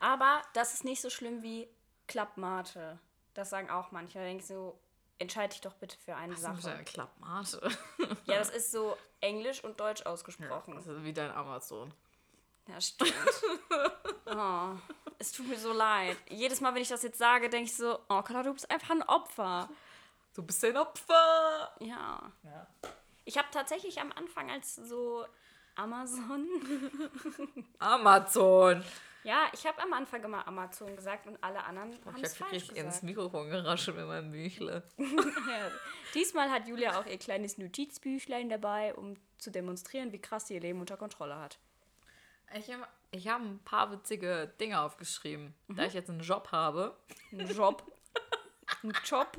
[0.00, 1.68] Aber das ist nicht so schlimm wie
[2.06, 2.98] Clubmate.
[3.34, 4.18] Das sagen auch manche.
[4.18, 4.78] Da denke ich so,
[5.18, 6.70] entscheide dich doch bitte für eine Was ist Sache.
[6.72, 7.70] deiner Clubmate?
[8.24, 10.74] Ja, das ist so Englisch und Deutsch ausgesprochen.
[10.76, 11.92] Das ist wie dein Amazon.
[12.68, 13.14] Ja, stimmt.
[14.26, 14.70] oh.
[15.20, 16.16] Es tut mir so leid.
[16.28, 18.90] Jedes Mal, wenn ich das jetzt sage, denke ich so, oh Carla, du bist einfach
[18.90, 19.68] ein Opfer.
[20.34, 21.72] Du bist ein Opfer.
[21.80, 22.20] Ja.
[22.44, 22.66] Ja.
[23.24, 25.26] Ich habe tatsächlich am Anfang als so
[25.78, 26.46] Amazon.
[27.78, 28.82] Amazon.
[29.22, 32.50] ja, ich habe am Anfang immer Amazon gesagt und alle anderen haben Ich es habe
[32.50, 33.02] falsch richtig ins gesagt.
[33.04, 34.82] Mikrofon geraschelt mit meinem Büchle.
[34.98, 35.70] Ja.
[36.14, 40.60] Diesmal hat Julia auch ihr kleines Notizbüchlein dabei, um zu demonstrieren, wie krass sie ihr
[40.60, 41.58] Leben unter Kontrolle hat.
[42.54, 45.54] Ich habe ich hab ein paar witzige Dinge aufgeschrieben.
[45.68, 46.96] Da ich jetzt einen Job habe,
[47.30, 47.82] Ein Job.
[48.82, 49.36] Ein Job.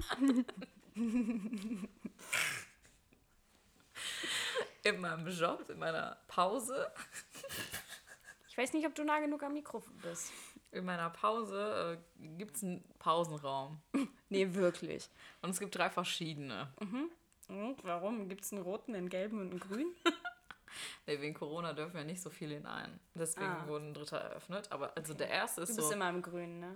[4.89, 6.91] In meinem Job, in meiner Pause,
[8.49, 10.31] Ich weiß nicht, ob du nah genug am Mikrofon bist.
[10.71, 13.81] in meiner Pause äh, gibt es einen Pausenraum.
[14.31, 15.09] Nee, wirklich.
[15.41, 16.71] Und es gibt drei verschiedene.
[17.47, 18.29] Und warum?
[18.29, 19.95] Gibt es einen roten, einen gelben und einen grünen?
[21.07, 22.99] Nee, wegen Corona dürfen wir nicht so viele hinein.
[23.15, 23.67] Deswegen Ah.
[23.67, 24.71] wurde ein dritter eröffnet.
[24.71, 25.93] Aber also der erste Du ist bist so.
[25.95, 26.75] immer im Grünen, ne?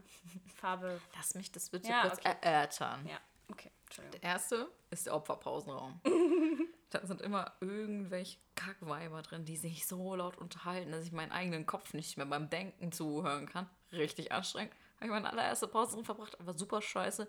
[0.56, 1.00] Farbe.
[1.16, 2.36] Lass mich das bitte Ja, kurz okay.
[2.42, 3.06] erörtern.
[3.08, 3.20] Ja,
[3.52, 3.70] okay.
[4.14, 6.02] Der erste ist der Opferpausenraum.
[6.94, 11.66] da sind immer irgendwelche Kackweiber drin, die sich so laut unterhalten, dass ich meinen eigenen
[11.66, 13.70] Kopf nicht mehr beim Denken zuhören kann.
[13.92, 14.74] Richtig anstrengend.
[14.98, 17.28] Habe ich meine allererste Pause drin verbracht, aber super scheiße.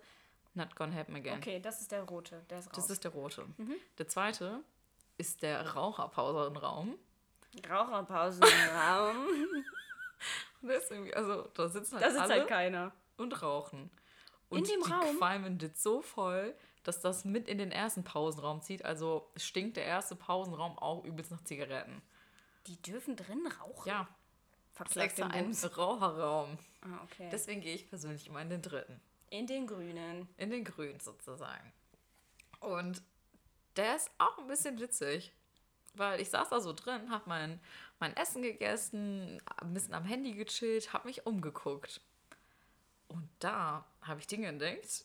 [0.54, 1.38] Not gonna happen again.
[1.38, 2.44] Okay, das ist der rote.
[2.48, 2.76] Der ist.
[2.76, 3.46] Das ist der rote.
[3.98, 4.60] Der zweite
[5.18, 6.96] ist der Raucherpausenraum.
[7.68, 9.16] Raucherpausenraum.
[10.62, 12.92] Der ist irgendwie, also da sitzen halt da sitzt alle halt keiner.
[13.18, 13.90] und rauchen.
[14.48, 15.18] Und dem die Raum?
[15.18, 18.84] qualmen das so voll, dass das mit in den ersten Pausenraum zieht.
[18.84, 22.02] Also stinkt der erste Pausenraum auch übelst nach Zigaretten.
[22.66, 23.88] Die dürfen drin rauchen?
[23.88, 24.08] Ja,
[24.74, 25.52] Verklagt extra ein.
[25.52, 26.58] Raucherraum.
[26.82, 27.28] Ah, okay.
[27.30, 29.00] Deswegen gehe ich persönlich immer in den dritten.
[29.30, 30.28] In den grünen.
[30.36, 31.72] In den grünen sozusagen.
[32.60, 33.02] Und
[33.76, 35.32] der ist auch ein bisschen witzig.
[35.96, 37.60] Weil ich saß da so drin, habe mein,
[38.00, 42.00] mein Essen gegessen, ein bisschen am Handy gechillt, habe mich umgeguckt.
[43.06, 45.04] Und da habe ich Dinge entdeckt.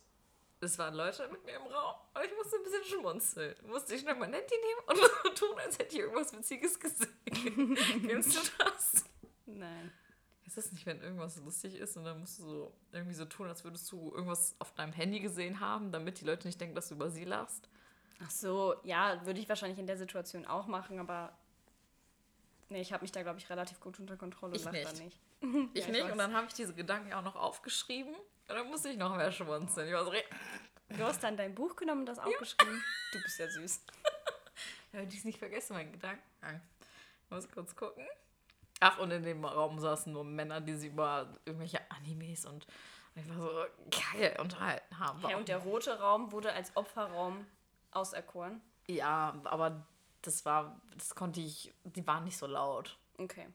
[0.62, 3.56] Es waren Leute mit mir im Raum, aber ich musste ein bisschen schmunzeln.
[3.68, 7.08] Musste ich mein Handy nehmen und so tun, als hätte ich irgendwas Witziges gesehen.
[8.08, 9.06] Kennst du das?
[9.46, 9.92] Nein.
[10.46, 13.48] Ist das nicht, wenn irgendwas lustig ist und dann musst du so irgendwie so tun,
[13.48, 16.90] als würdest du irgendwas auf deinem Handy gesehen haben, damit die Leute nicht denken, dass
[16.90, 17.70] du über sie lachst?
[18.22, 21.38] Ach so, ja, würde ich wahrscheinlich in der Situation auch machen, aber
[22.68, 25.04] nee, ich habe mich da, glaube ich, relativ gut unter Kontrolle Ich und lach da
[25.04, 25.20] nicht.
[25.74, 26.04] Ich Ja, nicht.
[26.04, 26.12] weiß.
[26.12, 28.14] Und dann habe ich diese Gedanken auch noch aufgeschrieben.
[28.50, 29.88] Dann musste ich noch mehr schmunzeln.
[29.88, 30.12] Ich war so,
[30.90, 32.84] Du hast dann dein Buch genommen und das aufgeschrieben.
[33.14, 33.82] Du bist ja süß.
[34.94, 36.22] ja, ich nicht vergessen, meinen Gedanken.
[37.26, 38.08] Ich muss kurz gucken.
[38.80, 42.66] Ach, und in dem Raum saßen nur Männer, die sich über irgendwelche Animes und
[43.16, 45.22] einfach so geil unterhalten haben.
[45.30, 47.46] Ja, und der rote Raum wurde als Opferraum
[47.92, 48.62] auserkoren.
[48.88, 49.86] ja, aber
[50.22, 52.98] das war, das konnte ich, die waren nicht so laut.
[53.18, 53.48] Okay.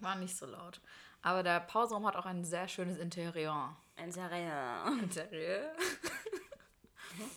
[0.00, 0.80] War nicht so laut.
[1.22, 3.76] Aber der Pausenraum hat auch ein sehr schönes Interieur.
[3.96, 4.84] Ein Serie.
[5.02, 5.72] Interieur?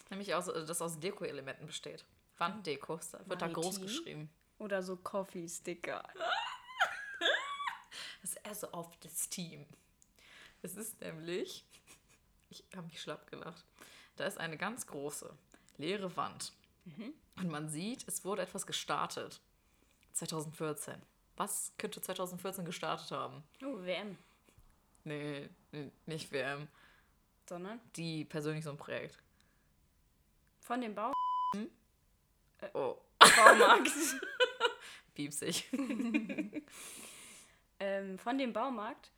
[0.09, 2.05] Nämlich aus, das aus Deko-Elementen besteht.
[2.37, 4.29] Wanddeko, da wird da groß geschrieben.
[4.57, 6.03] Oder so Coffee-Sticker.
[8.23, 9.65] Das ist eher so auf das Team.
[10.61, 11.63] Es ist nämlich,
[12.49, 13.63] ich habe mich schlapp gelacht,
[14.17, 15.33] da ist eine ganz große,
[15.77, 16.51] leere Wand.
[17.37, 19.39] Und man sieht, es wurde etwas gestartet.
[20.13, 20.95] 2014.
[21.35, 23.43] Was könnte 2014 gestartet haben?
[23.63, 24.17] Oh, WM.
[25.03, 25.49] Nee,
[26.05, 26.67] nicht WM.
[27.47, 29.17] Sondern Die persönlich so ein Projekt.
[30.61, 31.11] von dem Bau
[32.73, 33.91] Oh, Baumarkt.
[35.13, 35.69] piepsig.
[37.79, 39.11] ähm, von dem Baumarkt.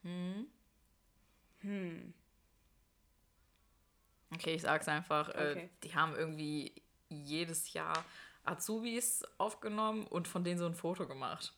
[4.33, 5.29] Okay, ich sag's einfach.
[5.29, 5.69] Äh, Okay.
[5.83, 6.73] die haben irgendwie
[7.09, 8.03] jedes Jahr
[8.43, 11.53] Azubis aufgenommen und von denen so ein Foto gemacht.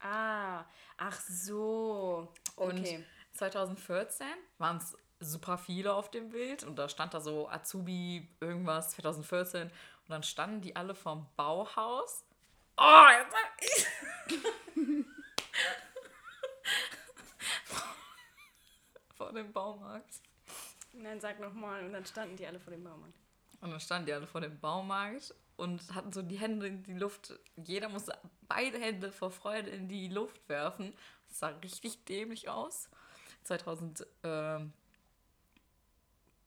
[0.00, 0.64] Ah,
[0.96, 2.32] ach so.
[2.56, 3.04] Und Okay.
[3.38, 4.26] 2014
[4.58, 9.62] waren es super viele auf dem Bild und da stand da so Azubi irgendwas 2014
[9.62, 9.72] und
[10.08, 12.24] dann standen die alle vom Bauhaus.
[12.76, 13.86] Oh, jetzt sag ich.
[19.16, 20.20] vor dem Baumarkt.
[20.92, 21.84] Nein, sag nochmal.
[21.84, 23.18] Und dann standen die alle vor dem Baumarkt.
[23.60, 26.94] Und dann standen die alle vor dem Baumarkt und hatten so die Hände in die
[26.94, 27.34] Luft.
[27.56, 30.94] Jeder musste beide Hände vor Freude in die Luft werfen.
[31.28, 32.88] Das sah richtig dämlich aus.
[33.48, 34.72] 2000, ähm,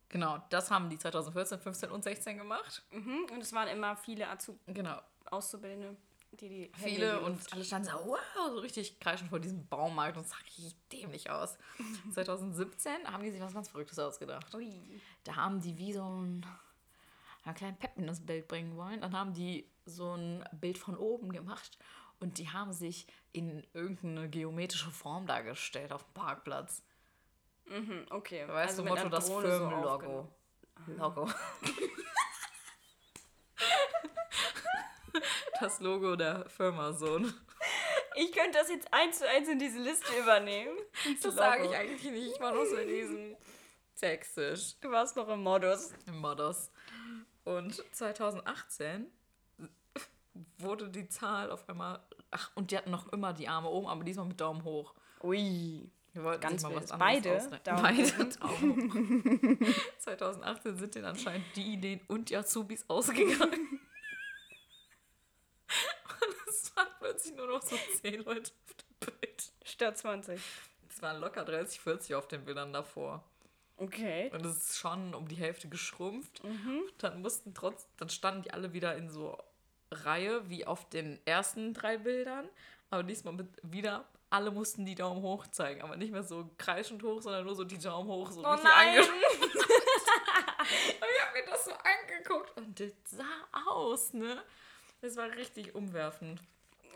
[0.09, 2.83] genau, das haben die 2014, 15 und 16 gemacht.
[2.91, 3.27] Mhm.
[3.31, 5.97] Und es waren immer viele Azub Genau, Auszubildende,
[6.31, 10.23] die die viele und alle standen so, wow, so richtig kreischend vor diesem Baumarkt und
[10.23, 11.57] es sah richtig dämlich aus.
[12.13, 14.53] 2017 haben die sich was ganz Verrücktes ausgedacht.
[14.55, 15.01] Ui.
[15.23, 16.45] Da haben die wie so ein,
[17.43, 19.01] einen kleinen Pep in das Bild bringen wollen.
[19.01, 21.77] Dann haben die so ein Bild von oben gemacht
[22.21, 26.83] und die haben sich in irgendeine geometrische Form dargestellt auf dem Parkplatz.
[27.65, 28.47] Mhm, okay.
[28.47, 29.87] Weißt Also du, Motto, das so Firmenlogo.
[29.87, 30.29] aufgenommen.
[30.97, 31.29] Logo.
[35.59, 37.33] das Logo der Firma Sohn.
[38.15, 40.75] Ich könnte das jetzt eins zu eins in diese Liste übernehmen.
[41.21, 42.35] Das sage ich eigentlich nicht.
[42.35, 43.37] Ich war nur so in diesem
[43.93, 44.75] Sächsisch.
[44.81, 45.93] Du warst noch im Modus.
[46.07, 46.71] im Modus.
[47.43, 49.09] Und 2018
[50.57, 51.99] wurde die Zahl auf einmal.
[52.31, 54.93] Ach, und die hatten noch immer die Arme oben, aber diesmal mit Daumen hoch.
[55.21, 55.89] Ui.
[56.13, 57.81] Wir wollten Ganz mal was anderes Beide ausdenken.
[57.81, 59.75] Beide hoch.
[59.99, 63.79] 2018 sind denen anscheinend die Ideen und die Azubis ausgegangen.
[66.21, 69.53] Und es waren plötzlich nur noch so 10 Leute auf dem Bild.
[69.63, 70.39] Statt 20.
[70.89, 73.23] Es waren locker 30, 40 auf den Bildern davor.
[73.77, 74.29] Okay.
[74.33, 76.41] Und es ist schon um die Hälfte geschrumpft.
[76.99, 79.37] Dann mussten trotz, dann standen die alle wieder in so
[79.91, 82.47] Reihe wie auf den ersten drei Bildern.
[82.89, 85.81] Aber diesmal mit wieder, alle mussten die Daumen hoch zeigen.
[85.83, 88.31] Aber nicht mehr so kreischend hoch, sondern nur so die Daumen hoch.
[88.31, 88.97] So Oh richtig nein!
[88.99, 94.41] ange- Und ich habe mir das so angeguckt und das sah aus, ne?
[95.01, 96.39] Das war richtig umwerfend.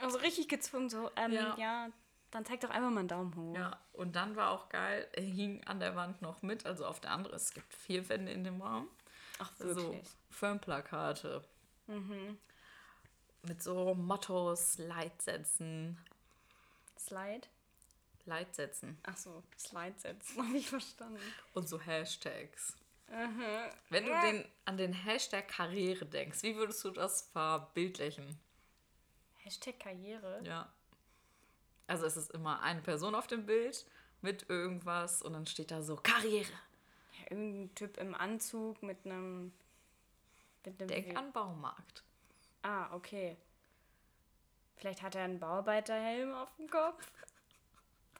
[0.02, 1.56] Also richtig gezwungen, so, ähm, Ja.
[1.58, 1.89] ja.
[2.32, 3.56] dann zeig doch einfach mal einen Daumen hoch.
[3.56, 7.00] Ja, und dann war auch geil, er hing an der Wand noch mit, also auf
[7.00, 8.88] der anderen, es gibt vier Wände in dem Raum.
[9.39, 10.08] Ach, So wirklich.
[10.30, 11.43] Firmenplakate.
[11.88, 12.38] Mhm.
[13.43, 15.98] Mit so Mottos, Leitsätzen.
[16.98, 17.48] Slide?
[18.26, 18.98] Leitsätzen.
[19.04, 21.20] Ach so, Slide setzen, habe ich verstanden.
[21.54, 22.76] Und so Hashtags.
[23.08, 23.44] Mhm.
[23.90, 28.40] Wenn du den, an den Hashtag Karriere denkst, wie würdest du das verbildlichen?
[29.44, 30.42] Hashtag Karriere.
[30.44, 30.72] Ja.
[31.88, 33.86] Also es ist immer eine Person auf dem Bild
[34.22, 36.50] mit irgendwas und dann steht da so Karriere.
[37.20, 39.52] Ja, irgendein Typ im Anzug mit einem.
[40.66, 42.04] Mit einem Denk an Baumarkt.
[42.64, 43.38] Ah, okay.
[44.76, 47.06] Vielleicht hat er einen Bauarbeiterhelm auf dem Kopf.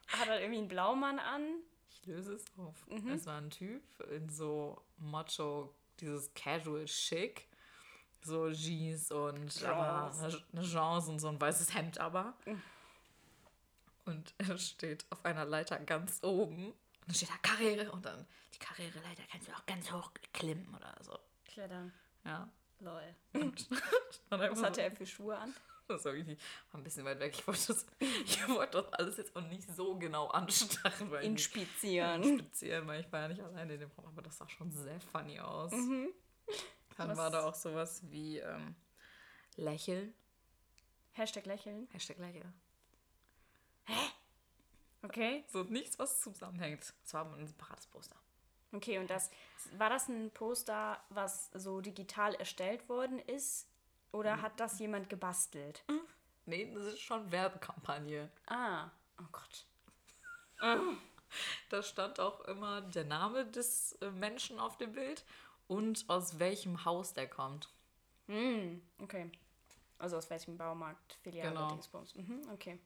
[0.08, 1.42] Hat er irgendwie einen Blaumann an?
[1.90, 2.86] Ich löse es auf.
[3.12, 7.48] Es war ein Typ in so Macho, dieses Casual Chic.
[8.22, 10.12] So Jeans und aber
[10.52, 12.34] eine Jeans und so ein weißes Hemd aber.
[14.04, 16.66] Und er steht auf einer Leiter ganz oben.
[16.66, 20.66] Und dann steht da Karriere und dann die Karriereleiter kannst du auch ganz hoch klimmen
[20.74, 21.16] oder so.
[21.44, 21.92] Klettern.
[22.24, 22.48] Ja.
[22.80, 23.14] Lol.
[23.34, 23.68] Und
[24.30, 25.54] dann Was hatte er für Schuhe an?
[25.88, 26.26] Das ich.
[26.26, 27.32] War ein bisschen weit weg.
[27.38, 31.10] Ich wollte das, ich wollte das alles jetzt auch nicht so genau anstarren.
[31.10, 32.86] Weil ich nicht- Inspizieren.
[32.88, 35.38] weil ich war ja nicht alleine in dem Raum, aber das sah schon sehr funny
[35.38, 35.70] aus.
[35.70, 36.08] Dann Mhm.
[36.96, 38.74] Was- war da auch sowas wie ähm,
[39.56, 40.12] Lächeln.
[41.12, 41.88] Hashtag lächeln.
[41.92, 42.52] Hashtag Lächeln.
[45.02, 45.44] Okay.
[45.48, 46.92] So nichts, was zusammenhängt.
[47.04, 48.16] Das war ein separates Poster.
[48.72, 49.30] Okay, und das
[49.78, 53.68] war das ein Poster, was so digital erstellt worden ist?
[54.16, 55.84] Oder hat das jemand gebastelt?
[56.46, 58.30] Nee, das ist schon Werbekampagne.
[58.46, 59.66] Ah, oh Gott.
[61.68, 65.22] Da stand auch immer der Name des äh, Menschen auf dem Bild
[65.66, 67.68] und aus welchem Haus der kommt.
[68.26, 69.30] Hm, okay.
[69.98, 71.68] Also aus welchem Baumarkt, Filiale, Genau.
[71.68, 72.14] Dingsbums.
[72.14, 72.78] Mhm, okay.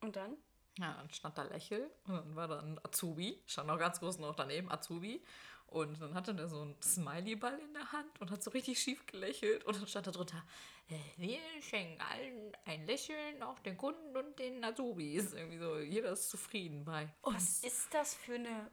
[0.00, 0.36] Und dann?
[0.78, 4.18] Ja, dann stand da Lächel und dann war da ein Azubi, stand noch ganz groß
[4.18, 5.24] noch daneben, Azubi.
[5.68, 9.04] Und dann hatte der so einen Smiley-Ball in der Hand und hat so richtig schief
[9.06, 9.64] gelächelt.
[9.64, 10.42] Und dann stand da drunter,
[10.88, 15.32] äh, wir schenken allen ein Lächeln, auch den Kunden und den Azubis.
[15.32, 17.08] Irgendwie so, jeder ist zufrieden bei.
[17.22, 18.70] Und Was ist das für eine.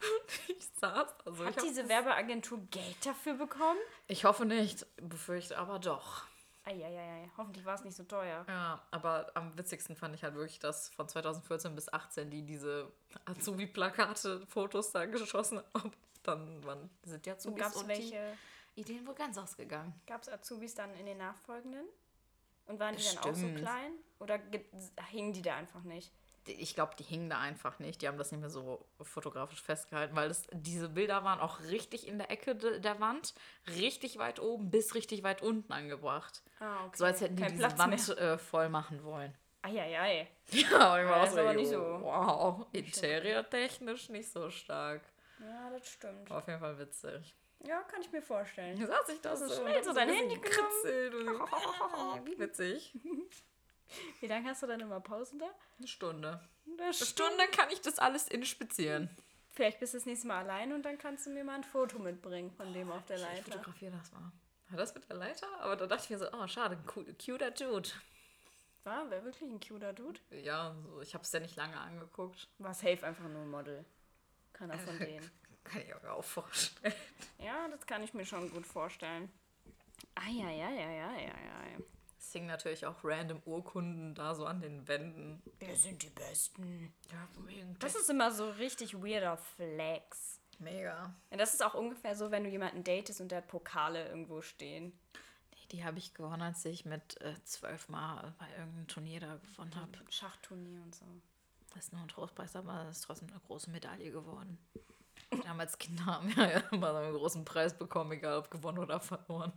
[0.48, 3.78] ich saß, also ich, Hat hab diese Werbeagentur Geld dafür bekommen?
[4.06, 6.22] ich hoffe nicht, befürchte aber doch.
[6.64, 8.44] Eieiei, hoffentlich war es nicht so teuer.
[8.46, 12.92] Ja, aber am witzigsten fand ich halt wirklich, dass von 2014 bis 18 die diese
[13.24, 15.92] Azubi-Plakate, Fotos da geschossen haben.
[16.28, 18.36] Dann waren, sind Und Azubis gab es und welche,
[18.74, 19.92] Ideen wohl ganz ausgegangen.
[20.06, 21.84] gab es Azubis dann in den nachfolgenden?
[22.66, 23.92] Und waren die dann auch so klein?
[24.20, 24.64] Oder ge-
[25.10, 26.12] hingen die da einfach nicht?
[26.46, 28.00] Ich glaube, die hingen da einfach nicht.
[28.00, 32.06] Die haben das nicht mehr so fotografisch festgehalten, weil das, diese Bilder waren auch richtig
[32.06, 33.34] in der Ecke de, der Wand,
[33.76, 36.42] richtig weit oben bis richtig weit unten angebracht.
[36.60, 36.96] Ah, okay.
[36.96, 39.34] So als hätten die Kein diese Platz Wand äh, voll machen wollen.
[39.62, 40.28] Eieiei.
[40.52, 45.02] Ja, ich war Ja, auch so, aber nicht so- wow, interiortechnisch nicht so stark.
[45.40, 46.28] Ja, das stimmt.
[46.30, 47.34] War auf jeden Fall witzig.
[47.60, 48.80] Ja, kann ich mir vorstellen.
[48.88, 51.12] Hat sich das ist so, schnell so ein dein Handy gekritzelt
[52.24, 52.92] Wie witzig.
[54.20, 55.48] Wie lange hast du dann immer Pausen da?
[55.78, 56.40] Eine Stunde.
[56.66, 59.08] Eine Eine Stunde kann ich das alles inspizieren.
[59.50, 61.98] Vielleicht bist du das nächste Mal allein und dann kannst du mir mal ein Foto
[61.98, 63.42] mitbringen von dem auf der Ich Leiter.
[63.52, 64.30] fotografiere das mal.
[64.70, 65.46] War das mit der Leiter?
[65.60, 67.88] Aber da dachte ich mir so, oh, schade, cu- cuter Dude.
[68.84, 70.20] War, wer wirklich ein cuter Dude?
[70.30, 72.46] Ja, so, ich habe es ja nicht lange angeguckt.
[72.58, 73.84] War safe einfach nur ein Model.
[74.58, 75.30] Keiner von denen.
[75.64, 76.94] Kann ich mir auch vorstellen.
[77.38, 79.30] Ja, das kann ich mir schon gut vorstellen.
[80.14, 81.76] Eieieiei.
[82.18, 85.42] Es hingen natürlich auch random Urkunden da so an den Wänden.
[85.58, 86.92] Wir sind die Besten.
[87.10, 87.28] Ja,
[87.78, 90.40] Das ist immer so richtig weirder Flex.
[90.58, 91.14] mega.
[91.30, 94.40] Ja, das ist auch ungefähr so, wenn du jemanden datest und der hat Pokale irgendwo
[94.42, 94.98] stehen.
[95.52, 99.36] Nee, die habe ich gewonnen, als ich mit äh, zwölf Mal bei irgendeinem Turnier da
[99.36, 99.92] gewonnen habe.
[100.10, 101.04] Schachturnier und so.
[101.74, 104.58] Das ist nur ein Trostpreis, aber es ist trotzdem eine große Medaille geworden.
[105.44, 109.52] Damals Kinder haben ja immer so einen großen Preis bekommen, egal ob gewonnen oder verloren.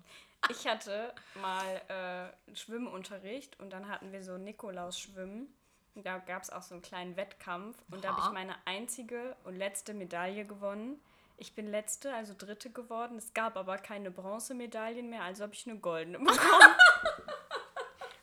[0.50, 5.48] Ich hatte mal äh, einen Schwimmunterricht und dann hatten wir so Nikolaus-Schwimmen.
[5.94, 9.36] Und da gab es auch so einen kleinen Wettkampf und da habe ich meine einzige
[9.44, 11.02] und letzte Medaille gewonnen.
[11.36, 13.18] Ich bin letzte, also dritte geworden.
[13.18, 16.76] Es gab aber keine Bronzemedaillen mehr, also habe ich eine goldene bekommen.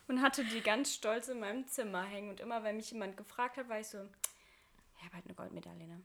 [0.09, 2.29] Und hatte die ganz stolz in meinem Zimmer hängen.
[2.29, 3.99] Und immer, wenn mich jemand gefragt hat, war ich so,
[4.97, 6.01] ich habe halt eine Goldmedaille, ne?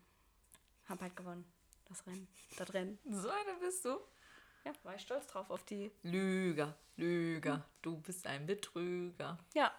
[0.89, 1.45] Hab halt gewonnen.
[1.89, 2.99] Das Rennen, das Rennen.
[3.11, 3.99] So eine bist du.
[4.65, 9.39] Ja, war ich stolz drauf auf die Lüger, Lüger, du bist ein Betrüger.
[9.55, 9.73] Ja.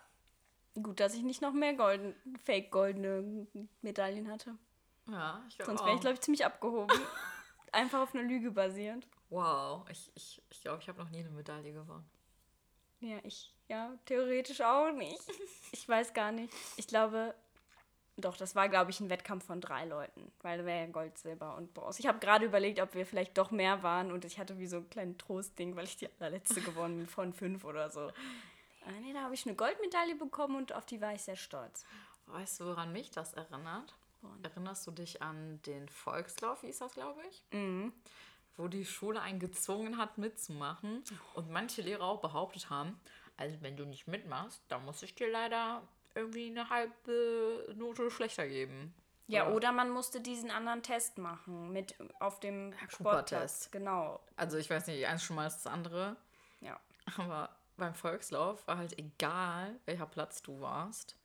[0.76, 3.48] Gut, dass ich nicht noch mehr golden, fake goldene
[3.82, 4.58] Medaillen hatte.
[5.08, 6.96] Ja, ich glaube Sonst wäre ich, glaube ich, ziemlich abgehoben.
[7.72, 9.08] Einfach auf eine Lüge basierend.
[9.30, 12.08] wow, ich glaube, ich, ich, glaub, ich habe noch nie eine Medaille gewonnen.
[13.00, 15.22] Ja, ich, ja, theoretisch auch nicht.
[15.72, 16.54] Ich weiß gar nicht.
[16.78, 17.34] Ich glaube,
[18.18, 20.32] doch, das war, glaube ich, ein Wettkampf von drei Leuten.
[20.42, 22.00] Weil da wäre ja Gold, Silber und Bronze.
[22.00, 24.78] Ich habe gerade überlegt, ob wir vielleicht doch mehr waren und ich hatte wie so
[24.78, 28.12] ein kleines Trostding, weil ich die allerletzte gewonnen bin von fünf oder so.
[28.86, 31.86] Ah, nee, da habe ich eine Goldmedaille bekommen und auf die war ich sehr stolz.
[32.28, 33.94] Weißt du, woran mich das erinnert?
[34.22, 34.44] Woran?
[34.44, 37.44] Erinnerst du dich an den Volkslauf, hieß das, glaube ich?
[37.52, 37.92] Mhm.
[38.58, 41.04] Wo die Schule einen gezwungen hat, mitzumachen.
[41.34, 42.98] Und manche Lehrer auch behauptet haben,
[43.38, 45.82] also wenn du nicht mitmachst, dann muss ich dir leider
[46.14, 48.94] irgendwie eine halbe Note schlechter geben.
[49.28, 52.74] Ja, oder man musste diesen anderen Test machen mit auf dem.
[52.98, 53.72] Cooper-Test.
[53.72, 54.20] Genau.
[54.36, 56.16] Also ich weiß nicht, eins schon mal als das andere.
[56.62, 56.80] Ja.
[57.18, 61.18] Aber beim Volkslauf war halt egal, welcher Platz du warst.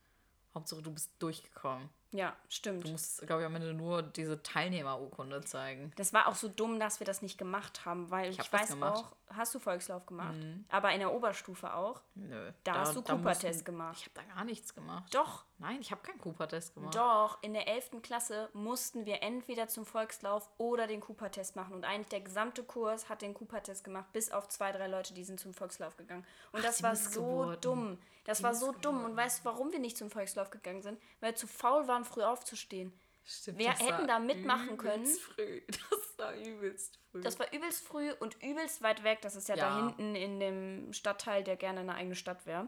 [0.53, 1.89] Hauptsache, du bist durchgekommen.
[2.11, 2.85] Ja, stimmt.
[2.85, 5.93] Du musst, glaube ich, am Ende nur diese Teilnehmerurkunde zeigen.
[5.95, 8.81] Das war auch so dumm, dass wir das nicht gemacht haben, weil ich, das weiß
[8.81, 10.35] auch, hast du Volkslauf gemacht?
[10.69, 12.01] Aber in der Oberstufe auch?
[12.15, 12.51] Nö.
[12.63, 13.97] Da, hast du da Cooper-Test gemacht.
[13.99, 15.13] Ich habe da gar nichts gemacht.
[15.13, 16.95] Doch, Nein, ich habe keinen Cooper-Test gemacht.
[16.95, 17.37] doch.
[17.43, 18.01] In der 11.
[18.01, 21.75] Klasse mussten wir entweder zum Volkslauf oder den Cooper-Test machen.
[21.75, 25.23] Und eigentlich der gesamte Kurs hat den Cooper-Test gemacht, bis auf zwei, drei Leute, die
[25.23, 26.25] sind zum Volkslauf gegangen.
[26.51, 27.99] Und das die war so dumm.
[28.23, 29.05] Das war so dumm.
[29.05, 30.99] Und weißt du, warum wir nicht zum Volkslauf gegangen sind?
[31.19, 32.91] Weil wir zu faul waren, früh aufzustehen.
[33.23, 35.03] Stimmt, war hätten da mitmachen können.
[35.03, 35.61] übelst Früh.
[36.17, 37.21] Das war übelst früh.
[37.21, 39.21] Das war übelst früh und übelst weit weg.
[39.21, 39.69] Das ist ja, Ja.
[39.69, 42.67] da hinten in dem Stadtteil, der gerne eine eigene Stadt wäre.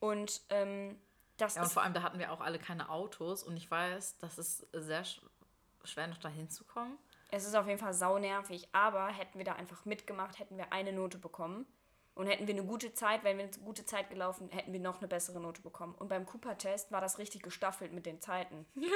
[0.00, 0.98] Und ähm,
[1.36, 3.42] das ja, und vor allem, da hatten wir auch alle keine Autos.
[3.42, 5.20] Und ich weiß, das ist sehr sch
[5.84, 6.96] schwer, noch da hinzukommen.
[7.30, 10.92] Es ist auf jeden Fall saunervig, aber hätten wir da einfach mitgemacht, hätten wir eine
[10.92, 11.66] Note bekommen.
[12.16, 14.98] Und hätten wir eine gute Zeit, wenn wir eine gute Zeit gelaufen, hätten wir noch
[14.98, 15.94] eine bessere Note bekommen.
[15.94, 18.64] Und beim Cooper-Test war das richtig gestaffelt mit den Zeiten.
[18.74, 18.88] Ja.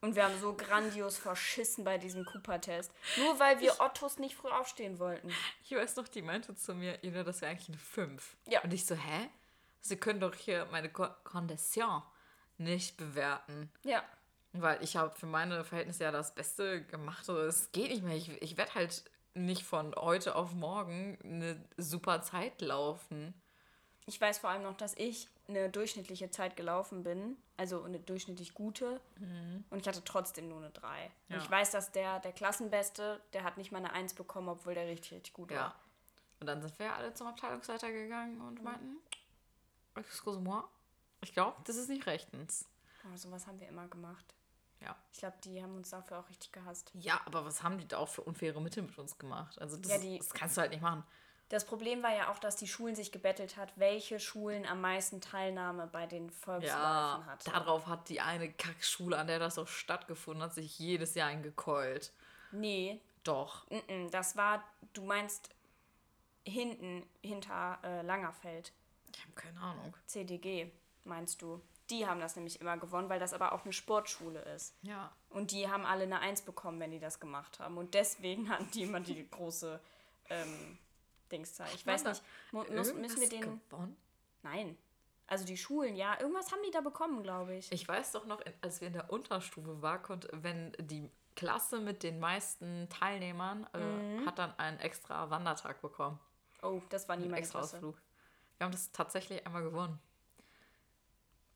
[0.00, 2.90] Und wir haben so grandios verschissen bei diesem Cooper-Test.
[3.18, 5.30] Nur weil wir Ottos nicht früh aufstehen wollten.
[5.62, 8.36] Ich weiß noch, die meinte zu mir, Ina, das wäre eigentlich eine 5.
[8.46, 8.62] Ja.
[8.62, 9.28] Und ich so, hä?
[9.82, 12.02] Sie können doch hier meine Condition
[12.56, 13.70] nicht bewerten.
[13.82, 14.02] Ja.
[14.52, 17.28] Weil ich habe für meine Verhältnisse ja das Beste gemacht.
[17.28, 18.16] Es geht nicht mehr.
[18.16, 23.34] Ich, ich werde halt nicht von heute auf morgen eine super Zeit laufen.
[24.06, 28.54] Ich weiß vor allem noch, dass ich eine durchschnittliche Zeit gelaufen bin, also eine durchschnittlich
[28.54, 29.00] gute,
[29.70, 31.10] und ich hatte trotzdem nur eine 3.
[31.28, 31.36] Ja.
[31.36, 34.74] Und ich weiß, dass der, der Klassenbeste, der hat nicht mal eine 1 bekommen, obwohl
[34.74, 35.56] der richtig, richtig gut Ja.
[35.56, 35.74] war.
[36.40, 38.96] Und dann sind wir alle zum Abteilungsleiter gegangen und meinten,
[39.94, 40.64] excuse-moi,
[41.22, 42.66] ich glaube, das ist nicht rechtens.
[43.06, 44.34] Aber sowas haben wir immer gemacht.
[44.84, 44.96] Ja.
[45.12, 46.90] Ich glaube, die haben uns dafür auch richtig gehasst.
[46.94, 49.58] Ja, aber was haben die da auch für unfaire Mittel mit uns gemacht?
[49.60, 51.02] Also das, Ja, die- das kannst du halt nicht machen.
[51.50, 55.20] Das Problem war ja auch, dass die Schulen sich gebettelt hat, welche Schulen am meisten
[55.20, 57.46] Teilnahme bei den Volksläufen Ja, hat.
[57.46, 62.12] darauf hat die eine Kackschule, an der das auch stattgefunden hat, sich jedes Jahr eingekeult.
[62.50, 63.66] Nee, Doch.
[63.70, 65.50] mm-mm, das war, du meinst
[66.46, 68.72] hinten, hinter äh, Langerfeld.
[69.14, 69.94] Ich habe keine Ahnung.
[70.06, 70.70] CDG,
[71.04, 71.60] meinst du?
[71.90, 74.74] Die haben das nämlich immer gewonnen, weil das aber auch eine Sportschule ist.
[74.82, 75.12] Ja.
[75.28, 77.76] Und die haben alle eine Eins bekommen, wenn die das gemacht haben.
[77.76, 79.80] Und deswegen hatten die immer die große
[80.30, 80.78] ähm,
[81.30, 81.68] Dingszahl.
[81.74, 82.22] Ich weiß nicht,
[82.52, 83.60] mu muss, müssen wir den.
[83.68, 83.96] gewonnen?
[84.42, 84.78] Nein.
[85.26, 87.72] Also die Schulen, ja, irgendwas haben die da bekommen, glaube ich.
[87.72, 92.02] Ich weiß doch noch, als wir in der Unterstufe waren, konnte, wenn die Klasse mit
[92.02, 94.26] den meisten Teilnehmern äh, Mhm.
[94.26, 96.18] hat dann einen extra Wandertag bekommen.
[96.62, 97.76] Oh, das war nie Einen meine extra Klasse.
[97.76, 97.96] Ausflug.
[98.58, 99.98] Wir haben das tatsächlich einmal gewonnen.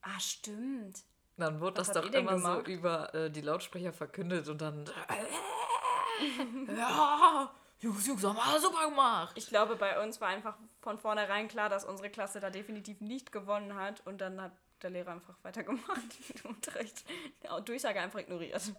[0.01, 1.03] Ah, stimmt.
[1.37, 2.67] Dann wurde Was das doch immer so gemacht?
[2.67, 4.85] über äh, die Lautsprecher verkündet und dann.
[6.77, 9.31] ja, Jungs, Jungs, haben wir super gemacht.
[9.37, 13.31] Ich glaube, bei uns war einfach von vornherein klar, dass unsere Klasse da definitiv nicht
[13.31, 14.05] gewonnen hat.
[14.05, 15.87] Und dann hat der Lehrer einfach weitergemacht
[16.27, 17.05] mit dem Unterricht.
[17.43, 18.73] Ja, Durchsage einfach ignoriert.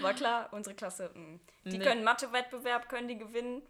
[0.00, 1.38] War klar, unsere Klasse, mh.
[1.64, 1.84] die Nee.
[1.84, 3.62] können Mathe-Wettbewerb, können die gewinnen.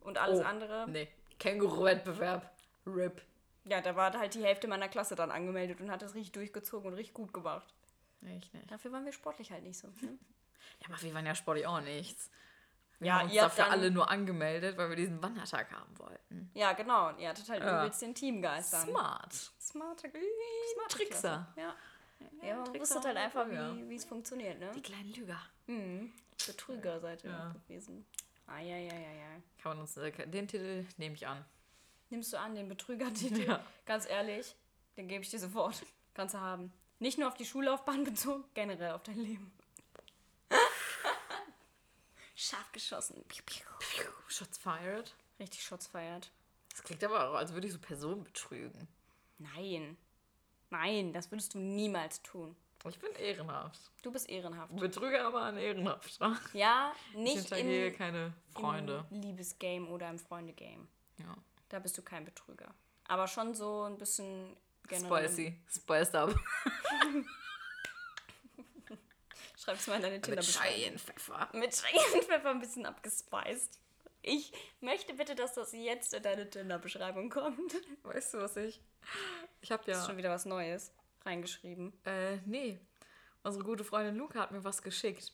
[0.00, 0.88] Und alles Oh, andere.
[0.88, 2.50] Nee, Känguru-Wettbewerb.
[2.86, 3.20] RIP.
[3.70, 6.88] Ja, da war halt die Hälfte meiner Klasse dann angemeldet und hat das richtig durchgezogen
[6.90, 7.72] und richtig gut gemacht.
[8.22, 8.68] Ich nicht.
[8.70, 9.86] Dafür waren wir sportlich halt nicht so.
[10.00, 10.18] Ne?
[10.80, 12.30] Ja, aber wir waren ja sportlich auch nichts.
[12.98, 15.98] Wir Ja, haben uns ihr habt dafür alle nur angemeldet, weil wir diesen Wandertag haben
[15.98, 16.50] wollten.
[16.52, 17.16] Ja, genau.
[17.16, 17.82] Ihr hattet halt Ja.
[17.84, 18.88] übelst den Teamgeist dann.
[18.88, 19.32] Smart.
[19.60, 20.10] Smarte,
[20.74, 21.46] smarte Trickser.
[21.54, 21.60] Klasse.
[21.60, 21.76] Ja.
[22.46, 24.70] Ja, man wusstet halt und einfach, wie es funktioniert, ne?
[24.74, 25.40] Die kleinen Lüger.
[25.68, 26.12] Mhm.
[26.46, 27.54] Betrüger seid ihr Ja.
[27.66, 28.04] gewesen.
[28.46, 29.42] Ah, ja, ja, ja, ja.
[29.62, 31.42] Kann man uns, äh, den Titel nehme ich an.
[32.10, 33.46] Nimmst du an, den Betrügertitel?
[33.48, 33.64] Ja.
[33.86, 34.54] Ganz ehrlich,
[34.96, 35.82] den gebe ich dir sofort.
[36.14, 36.72] Kannst du haben.
[36.98, 39.52] Nicht nur auf die Schullaufbahn bezogen, generell auf dein Leben.
[42.34, 43.24] Scharf geschossen.
[43.28, 44.04] Piu, piu.
[44.28, 45.14] Shots fired.
[45.38, 46.30] Richtig Shots feiert.
[46.70, 48.88] Das klingt aber auch, als würde ich so Personen betrügen.
[49.38, 49.96] Nein.
[50.70, 52.56] Nein, das würdest du niemals tun.
[52.88, 53.78] Ich bin ehrenhaft.
[54.02, 54.74] Du bist ehrenhaft.
[54.74, 56.38] Betrüger aber ein ehrenhafter.
[56.54, 59.04] Ja, Ich nicht hintergehe in, keine Freunde.
[59.10, 60.86] im Liebesgame oder im Freundegame.
[61.18, 61.36] Ja.
[61.70, 62.74] Da bist du kein Betrüger.
[63.08, 64.56] Aber schon so ein bisschen
[64.86, 65.28] generell.
[65.28, 65.58] Spicy.
[65.68, 66.38] Spiced up.
[69.56, 70.74] Schreib's mal in deine Mit Tinder-Beschreibung.
[70.74, 71.48] Cayennepfeffer.
[71.54, 73.78] Mit Cayennepfeffer ein bisschen abgespeist.
[74.22, 77.74] Ich möchte bitte, dass das jetzt in deine Tinder-Beschreibung kommt.
[78.02, 78.82] Weißt du, was ich...
[79.60, 80.08] Ich habe Das ist ja...
[80.08, 80.92] schon wieder was Neues
[81.24, 81.92] reingeschrieben.
[82.04, 82.80] Äh, nee.
[83.42, 85.32] Unsere gute Freundin Luca hat mir was geschickt.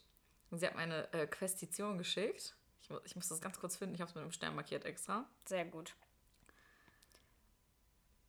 [0.50, 2.54] Und sie hat mir eine äh, Questition geschickt.
[2.80, 3.94] Ich, ich muss das ganz kurz finden.
[3.94, 5.28] Ich habe es mit einem Stern markiert extra.
[5.46, 5.94] Sehr gut.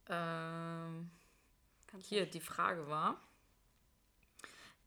[0.09, 1.09] Ähm,
[1.99, 3.21] hier, die Frage war...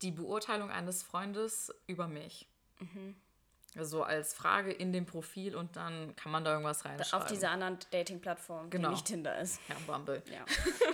[0.03, 2.49] Die Beurteilung eines Freundes über mich.
[3.77, 7.23] Also als Frage in dem Profil und dann kann man da irgendwas reinschreiben.
[7.23, 8.89] Auf dieser anderen Dating-Plattform, Genau.
[8.89, 9.61] die nicht Tinder ist.
[9.69, 10.23] Ja, Bumble.
[10.33, 10.47] Ja.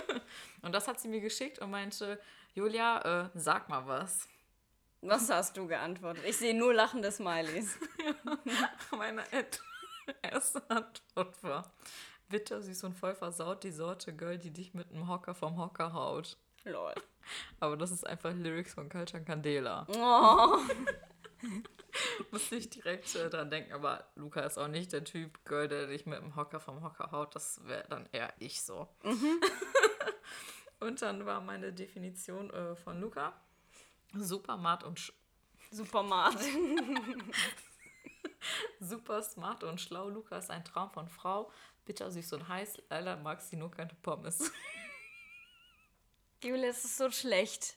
[0.61, 2.19] Und das hat sie mir geschickt und meinte,
[2.53, 4.27] Julia, äh, sag mal was.
[4.99, 6.25] Was hast du geantwortet?
[6.27, 7.77] Ich sehe nur lachende Smileys.
[8.91, 9.59] Meine Ad-
[10.21, 11.71] erste Antwort war,
[12.29, 15.93] bitter, süß und voll versaut, die Sorte Girl, die dich mit einem Hocker vom Hocker
[15.93, 16.37] haut.
[16.63, 16.93] Lol.
[17.59, 19.87] Aber das ist einfach Lyrics von Culture Candela.
[19.89, 20.57] Oh.
[22.31, 25.87] Muss nicht direkt äh, dran denken, aber Luca ist auch nicht der Typ Girl, der
[25.87, 27.35] dich mit einem Hocker vom Hocker haut.
[27.35, 28.87] Das wäre dann eher ich so.
[30.79, 33.33] und dann war meine Definition äh, von Luca
[34.13, 35.13] super smart und sch
[35.69, 36.39] Supermarkt.
[38.79, 40.09] super smart und schlau.
[40.09, 41.51] Luca ist ein Traum von Frau.
[41.87, 42.83] Bitter, süß und heiß.
[42.89, 44.51] Leider mag sie nur keine Pommes.
[46.43, 47.75] Julia, es ist so schlecht.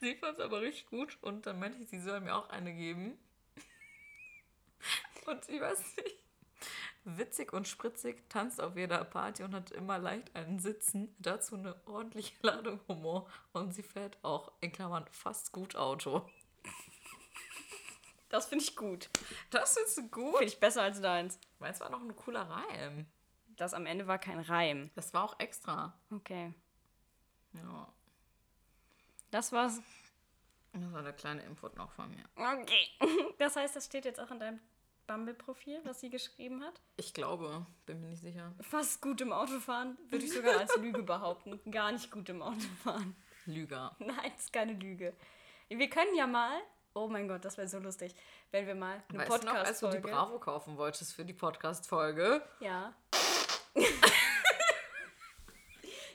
[0.00, 2.74] sie fand es aber richtig gut und dann meinte ich, sie soll mir auch eine
[2.74, 3.16] geben.
[5.26, 6.16] Und ich weiß nicht.
[7.04, 11.14] Witzig und spritzig, tanzt auf jeder Party und hat immer leicht einen Sitzen.
[11.18, 13.28] Dazu eine ordentliche Ladung Humor.
[13.52, 16.28] Und sie fährt auch, in Klammern, fast gut Auto.
[18.28, 19.08] Das finde ich gut.
[19.50, 20.38] Das ist gut.
[20.38, 21.38] Finde ich besser als deins.
[21.58, 23.06] Meins war noch ein cooler Reim.
[23.56, 24.90] Das am Ende war kein Reim.
[24.94, 25.98] Das war auch extra.
[26.10, 26.52] Okay.
[27.54, 27.88] Ja.
[29.30, 29.80] Das war's.
[30.72, 32.24] Das war der kleine Input noch von mir.
[32.36, 32.88] Okay.
[33.38, 34.60] Das heißt, das steht jetzt auch in deinem
[35.06, 36.80] Bumble-Profil, was sie geschrieben hat.
[36.96, 38.54] Ich glaube, bin mir nicht sicher.
[38.60, 41.60] Fast gut im Autofahren, würde ich sogar als Lüge behaupten.
[41.70, 43.14] Gar nicht gut im Autofahren.
[43.44, 43.94] Lüger.
[43.98, 45.14] Nein, das ist keine Lüge.
[45.68, 46.58] Wir können ja mal,
[46.96, 48.14] oh mein Gott, das wäre so lustig,
[48.50, 50.08] wenn wir mal eine Weißt du noch, als du die Podcast-Folge...
[50.08, 52.42] Bravo kaufen wolltest für die Podcast-Folge?
[52.60, 52.94] Ja.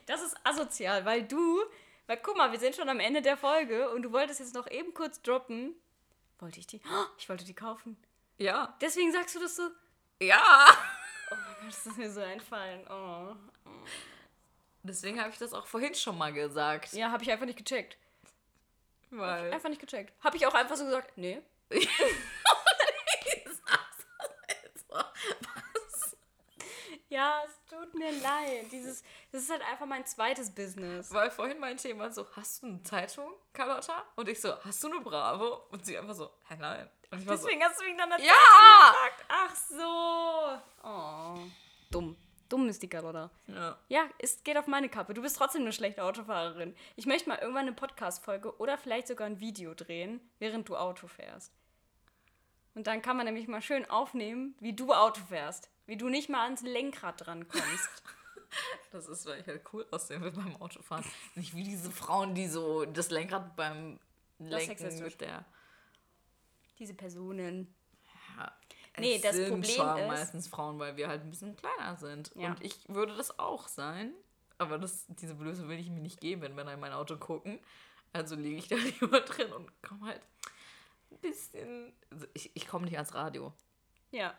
[0.07, 1.63] das ist asozial, weil du,
[2.07, 4.69] weil guck mal, wir sind schon am Ende der Folge und du wolltest jetzt noch
[4.69, 5.75] eben kurz droppen.
[6.39, 6.81] Wollte ich die?
[6.85, 7.95] Oh, ich wollte die kaufen.
[8.37, 8.75] Ja.
[8.81, 9.69] Deswegen sagst du das so.
[10.19, 10.41] Ja.
[11.29, 12.85] Oh mein Gott, das ist mir so einfallen.
[12.89, 13.35] Oh.
[14.83, 16.93] Deswegen habe ich das auch vorhin schon mal gesagt.
[16.93, 17.97] Ja, habe ich einfach nicht gecheckt.
[19.11, 19.53] Weil.
[19.53, 20.13] Einfach nicht gecheckt.
[20.23, 21.41] Habe ich auch einfach so gesagt, nee.
[21.69, 21.79] Was?
[27.09, 28.71] Ja, es tut mir leid.
[28.71, 29.03] Dieses,
[29.33, 31.13] das ist halt einfach mein zweites Business.
[31.13, 34.05] Weil vorhin meinte jemand so, hast du eine Zeitung, Carlotta?
[34.15, 35.59] Und ich so, hast du eine Bravo?
[35.71, 36.89] Und sie einfach so, hä, nein.
[37.03, 38.29] Ich war so, Deswegen hast du mich dann erzählt.
[38.29, 38.91] ja!
[38.91, 39.25] gesagt.
[39.27, 40.87] Ach so.
[40.87, 41.39] Oh.
[41.91, 42.15] Dumm.
[42.51, 43.31] Dumm ist die Carlotta.
[43.47, 43.77] ja!
[43.87, 45.13] Ja, es geht auf meine Kappe.
[45.13, 46.75] Du bist trotzdem eine schlechte Autofahrerin.
[46.95, 51.07] Ich möchte mal irgendwann eine Podcast-Folge oder vielleicht sogar ein Video drehen, während du Auto
[51.07, 51.53] fährst.
[52.73, 55.69] Und dann kann man nämlich mal schön aufnehmen, wie du Auto fährst.
[55.85, 57.89] Wie du nicht mal ans Lenkrad drankommst.
[58.91, 61.05] Das ist, weil ich halt cool aussehe will beim Autofahren.
[61.35, 63.97] Nicht wie diese Frauen, die so das Lenkrad beim
[64.39, 65.45] Lenken mit der.
[66.77, 67.73] Diese Personen.
[68.37, 68.53] Ja,
[68.97, 71.95] Nee, es das sind Problem schon ist- meistens Frauen, weil wir halt ein bisschen kleiner
[71.95, 72.31] sind.
[72.35, 72.49] Ja.
[72.49, 74.13] Und ich würde das auch sein.
[74.57, 77.59] Aber das, diese Blöße will ich mir nicht geben, wenn Männer in mein Auto gucken.
[78.13, 80.21] Also liege ich da lieber drin und komme halt
[81.09, 81.93] ein bisschen.
[82.11, 83.53] Also ich ich komme nicht ans Radio.
[84.11, 84.37] Ja.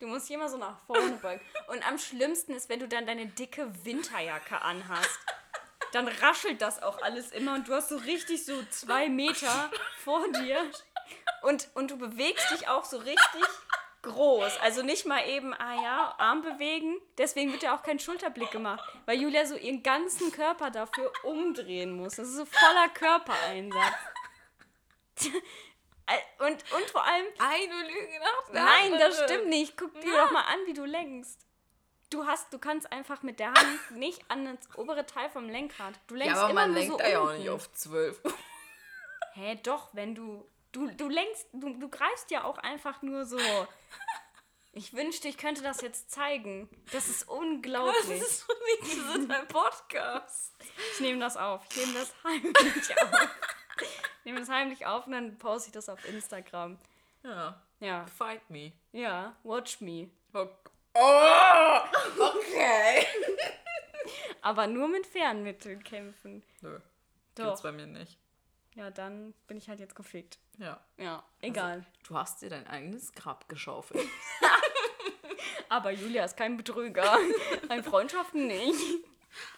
[0.00, 1.40] Du musst dich immer so nach vorne beugen.
[1.68, 5.18] Und am schlimmsten ist, wenn du dann deine dicke Winterjacke anhast.
[5.92, 9.70] Dann raschelt das auch alles immer und du hast so richtig so zwei Meter
[10.02, 10.58] vor dir.
[11.42, 13.20] Und, und du bewegst dich auch so richtig
[14.04, 14.58] groß.
[14.60, 16.96] Also nicht mal eben, ah ja, Arm bewegen.
[17.18, 18.84] Deswegen wird ja auch kein Schulterblick gemacht.
[19.06, 22.16] Weil Julia so ihren ganzen Körper dafür umdrehen muss.
[22.16, 23.94] Das ist so voller Körpereinsatz.
[26.38, 29.28] Und, und vor allem, Eine Lüge nach der Nein, das anderen.
[29.28, 29.76] stimmt nicht.
[29.78, 31.46] Guck dir doch mal an, wie du lenkst.
[32.10, 35.94] Du hast, du kannst einfach mit der Hand nicht an das obere Teil vom Lenkrad.
[36.06, 38.20] Du lenkst Ja, aber immer man nur lenkt so ja auch nicht auf 12.
[39.32, 43.38] Hä, doch, wenn du du du lenkst, du, du greifst ja auch einfach nur so.
[44.76, 46.68] Ich wünschte, ich könnte das jetzt zeigen.
[46.90, 48.20] Das ist Das unglaublich.
[48.20, 48.52] ist so
[48.82, 50.52] nicht, das ist ein Podcast.
[50.94, 51.62] Ich nehme das auf.
[51.70, 53.28] Ich nehme das heimlich auf.
[54.18, 56.76] Ich nehme das heimlich auf und dann poste ich das auf Instagram.
[57.22, 58.72] Ja, Ja, fight me.
[58.90, 60.10] ja, watch me.
[60.32, 60.48] Oh,
[60.94, 61.78] oh
[62.18, 63.06] okay.
[64.42, 66.42] Aber nur mit Fernmitteln kämpfen.
[66.62, 66.80] Nö,
[67.36, 67.44] Doch.
[67.44, 68.18] gibt's bei mir nicht.
[68.74, 70.38] Ja, dann bin ich halt jetzt gefickt.
[70.58, 70.80] Ja.
[70.96, 71.84] Ja, egal.
[72.06, 74.04] Du hast dir dein eigenes Grab geschaufelt.
[75.68, 77.16] Aber Julia ist kein Betrüger.
[77.68, 78.78] Ein Freundschaften nicht.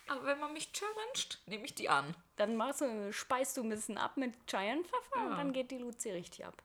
[0.08, 2.14] Aber wenn man mich challenged, nehme ich die an.
[2.36, 5.36] Dann machst du, speist du ein bisschen ab mit Giant-Pfeffer und Ja.
[5.36, 6.62] dann geht die Luzi richtig ab.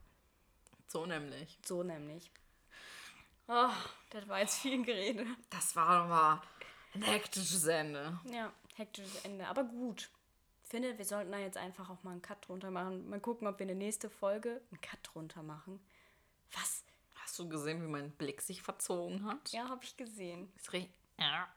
[0.88, 1.58] So nämlich.
[1.66, 2.32] So nämlich.
[3.48, 3.70] Oh,
[4.12, 5.26] das war jetzt viel Gerede.
[5.50, 6.42] Das war mal
[6.94, 8.20] ein hektisches Ende.
[8.26, 9.48] Ja, hektisches Ende.
[9.48, 10.10] Aber gut.
[10.72, 13.10] Ich finde, wir sollten da jetzt einfach auch mal einen Cut drunter machen.
[13.10, 15.82] Mal gucken, ob wir eine nächste Folge einen Cut drunter machen.
[16.54, 16.86] Was?
[17.16, 19.52] Hast du gesehen, wie mein Blick sich verzogen hat?
[19.52, 20.50] Ja, habe ich gesehen.
[20.56, 21.50] Ist richtig- Ja.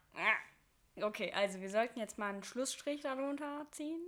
[1.00, 4.00] Okay, also wir sollten jetzt mal einen Schlussstrich darunter ziehen.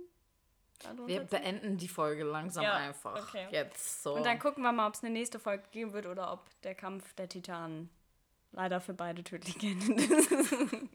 [0.79, 1.29] Darunter Wir ziehen.
[1.29, 3.29] beenden die Folge langsam Ja, einfach.
[3.29, 3.47] okay.
[3.49, 4.13] Jetzt so.
[4.15, 6.75] Und dann gucken wir mal, ob es eine nächste Folge geben wird oder ob der
[6.75, 7.89] Kampf der Titanen
[8.51, 10.31] leider für beide tödlich geendet ist.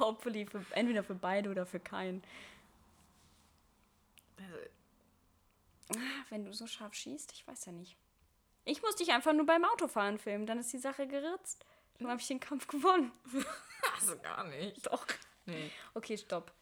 [0.00, 2.22] Hopefully für, entweder für beide oder für keinen.
[4.38, 7.96] Also, Wenn du so scharf schießt, ich weiß ja nicht.
[8.64, 11.64] Ich muss dich einfach nur beim Autofahren filmen, dann ist die Sache geritzt.
[11.98, 13.12] Dann habe ich den Kampf gewonnen.
[13.94, 14.86] also gar nicht.
[14.86, 15.06] Doch.
[15.46, 15.70] Nee.
[15.94, 16.52] Okay, stopp.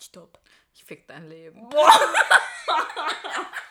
[0.00, 0.38] Stopp.
[0.74, 1.66] Ich fick dein Leben.
[1.66, 1.76] Okay.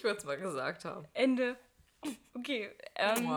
[0.00, 1.06] Ich würde es mal gesagt haben.
[1.12, 1.58] Ende.
[2.32, 2.70] Okay.
[2.94, 3.28] Ähm,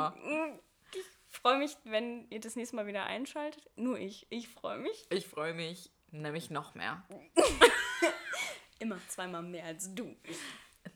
[0.93, 3.69] ich freue mich, wenn ihr das nächste Mal wieder einschaltet.
[3.75, 4.27] Nur ich.
[4.29, 5.05] Ich freue mich.
[5.09, 7.03] Ich freue mich nämlich noch mehr.
[8.79, 10.15] Immer zweimal mehr als du.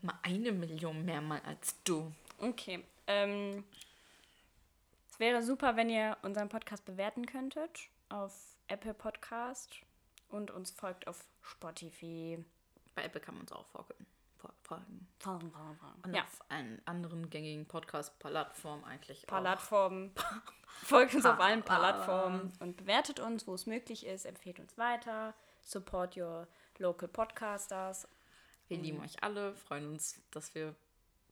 [0.00, 2.10] Mal eine Million mehr mal als du.
[2.38, 2.82] Okay.
[3.06, 3.62] Ähm,
[5.10, 9.76] es wäre super, wenn ihr unseren Podcast bewerten könntet auf Apple Podcast
[10.30, 12.42] und uns folgt auf Spotify.
[12.94, 14.06] Bei Apple kann man uns auch folgen.
[14.68, 14.82] Fol-
[15.18, 15.52] folgen.
[16.04, 19.26] Und Ja, auf allen anderen gängigen Podcast-Plattformen eigentlich.
[19.26, 20.12] Plattformen.
[20.84, 24.26] Folgt uns auf allen Plattformen und bewertet uns, wo es möglich ist.
[24.26, 25.34] Empfehlt uns weiter.
[25.62, 26.46] Support your
[26.78, 28.06] local podcasters.
[28.68, 30.74] Wir lieben euch alle, freuen uns, dass wir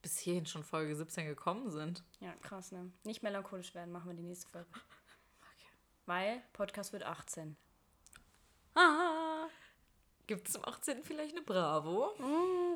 [0.02, 2.02] bis hierhin schon Folge 17 gekommen sind.
[2.20, 2.90] Ja, krass, ne?
[3.04, 4.68] Nicht melancholisch werden, machen wir die nächste Folge.
[6.06, 7.56] Weil Podcast wird 18.
[8.74, 9.46] Ah,
[10.26, 11.04] Gibt es zum 18.
[11.04, 12.14] vielleicht eine Bravo?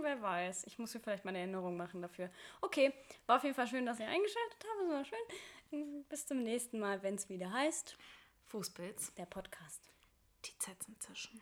[0.01, 0.64] Hm, wer weiß.
[0.64, 2.30] Ich muss mir vielleicht mal eine Erinnerung machen dafür.
[2.61, 2.92] Okay,
[3.26, 4.82] war auf jeden Fall schön, dass ihr eingeschaltet habt.
[4.82, 6.05] Es war schön.
[6.09, 7.96] Bis zum nächsten Mal, wenn es wieder heißt,
[8.46, 9.14] Fußpilz.
[9.14, 9.90] der Podcast.
[10.44, 11.40] Die Zeit zum Zischen.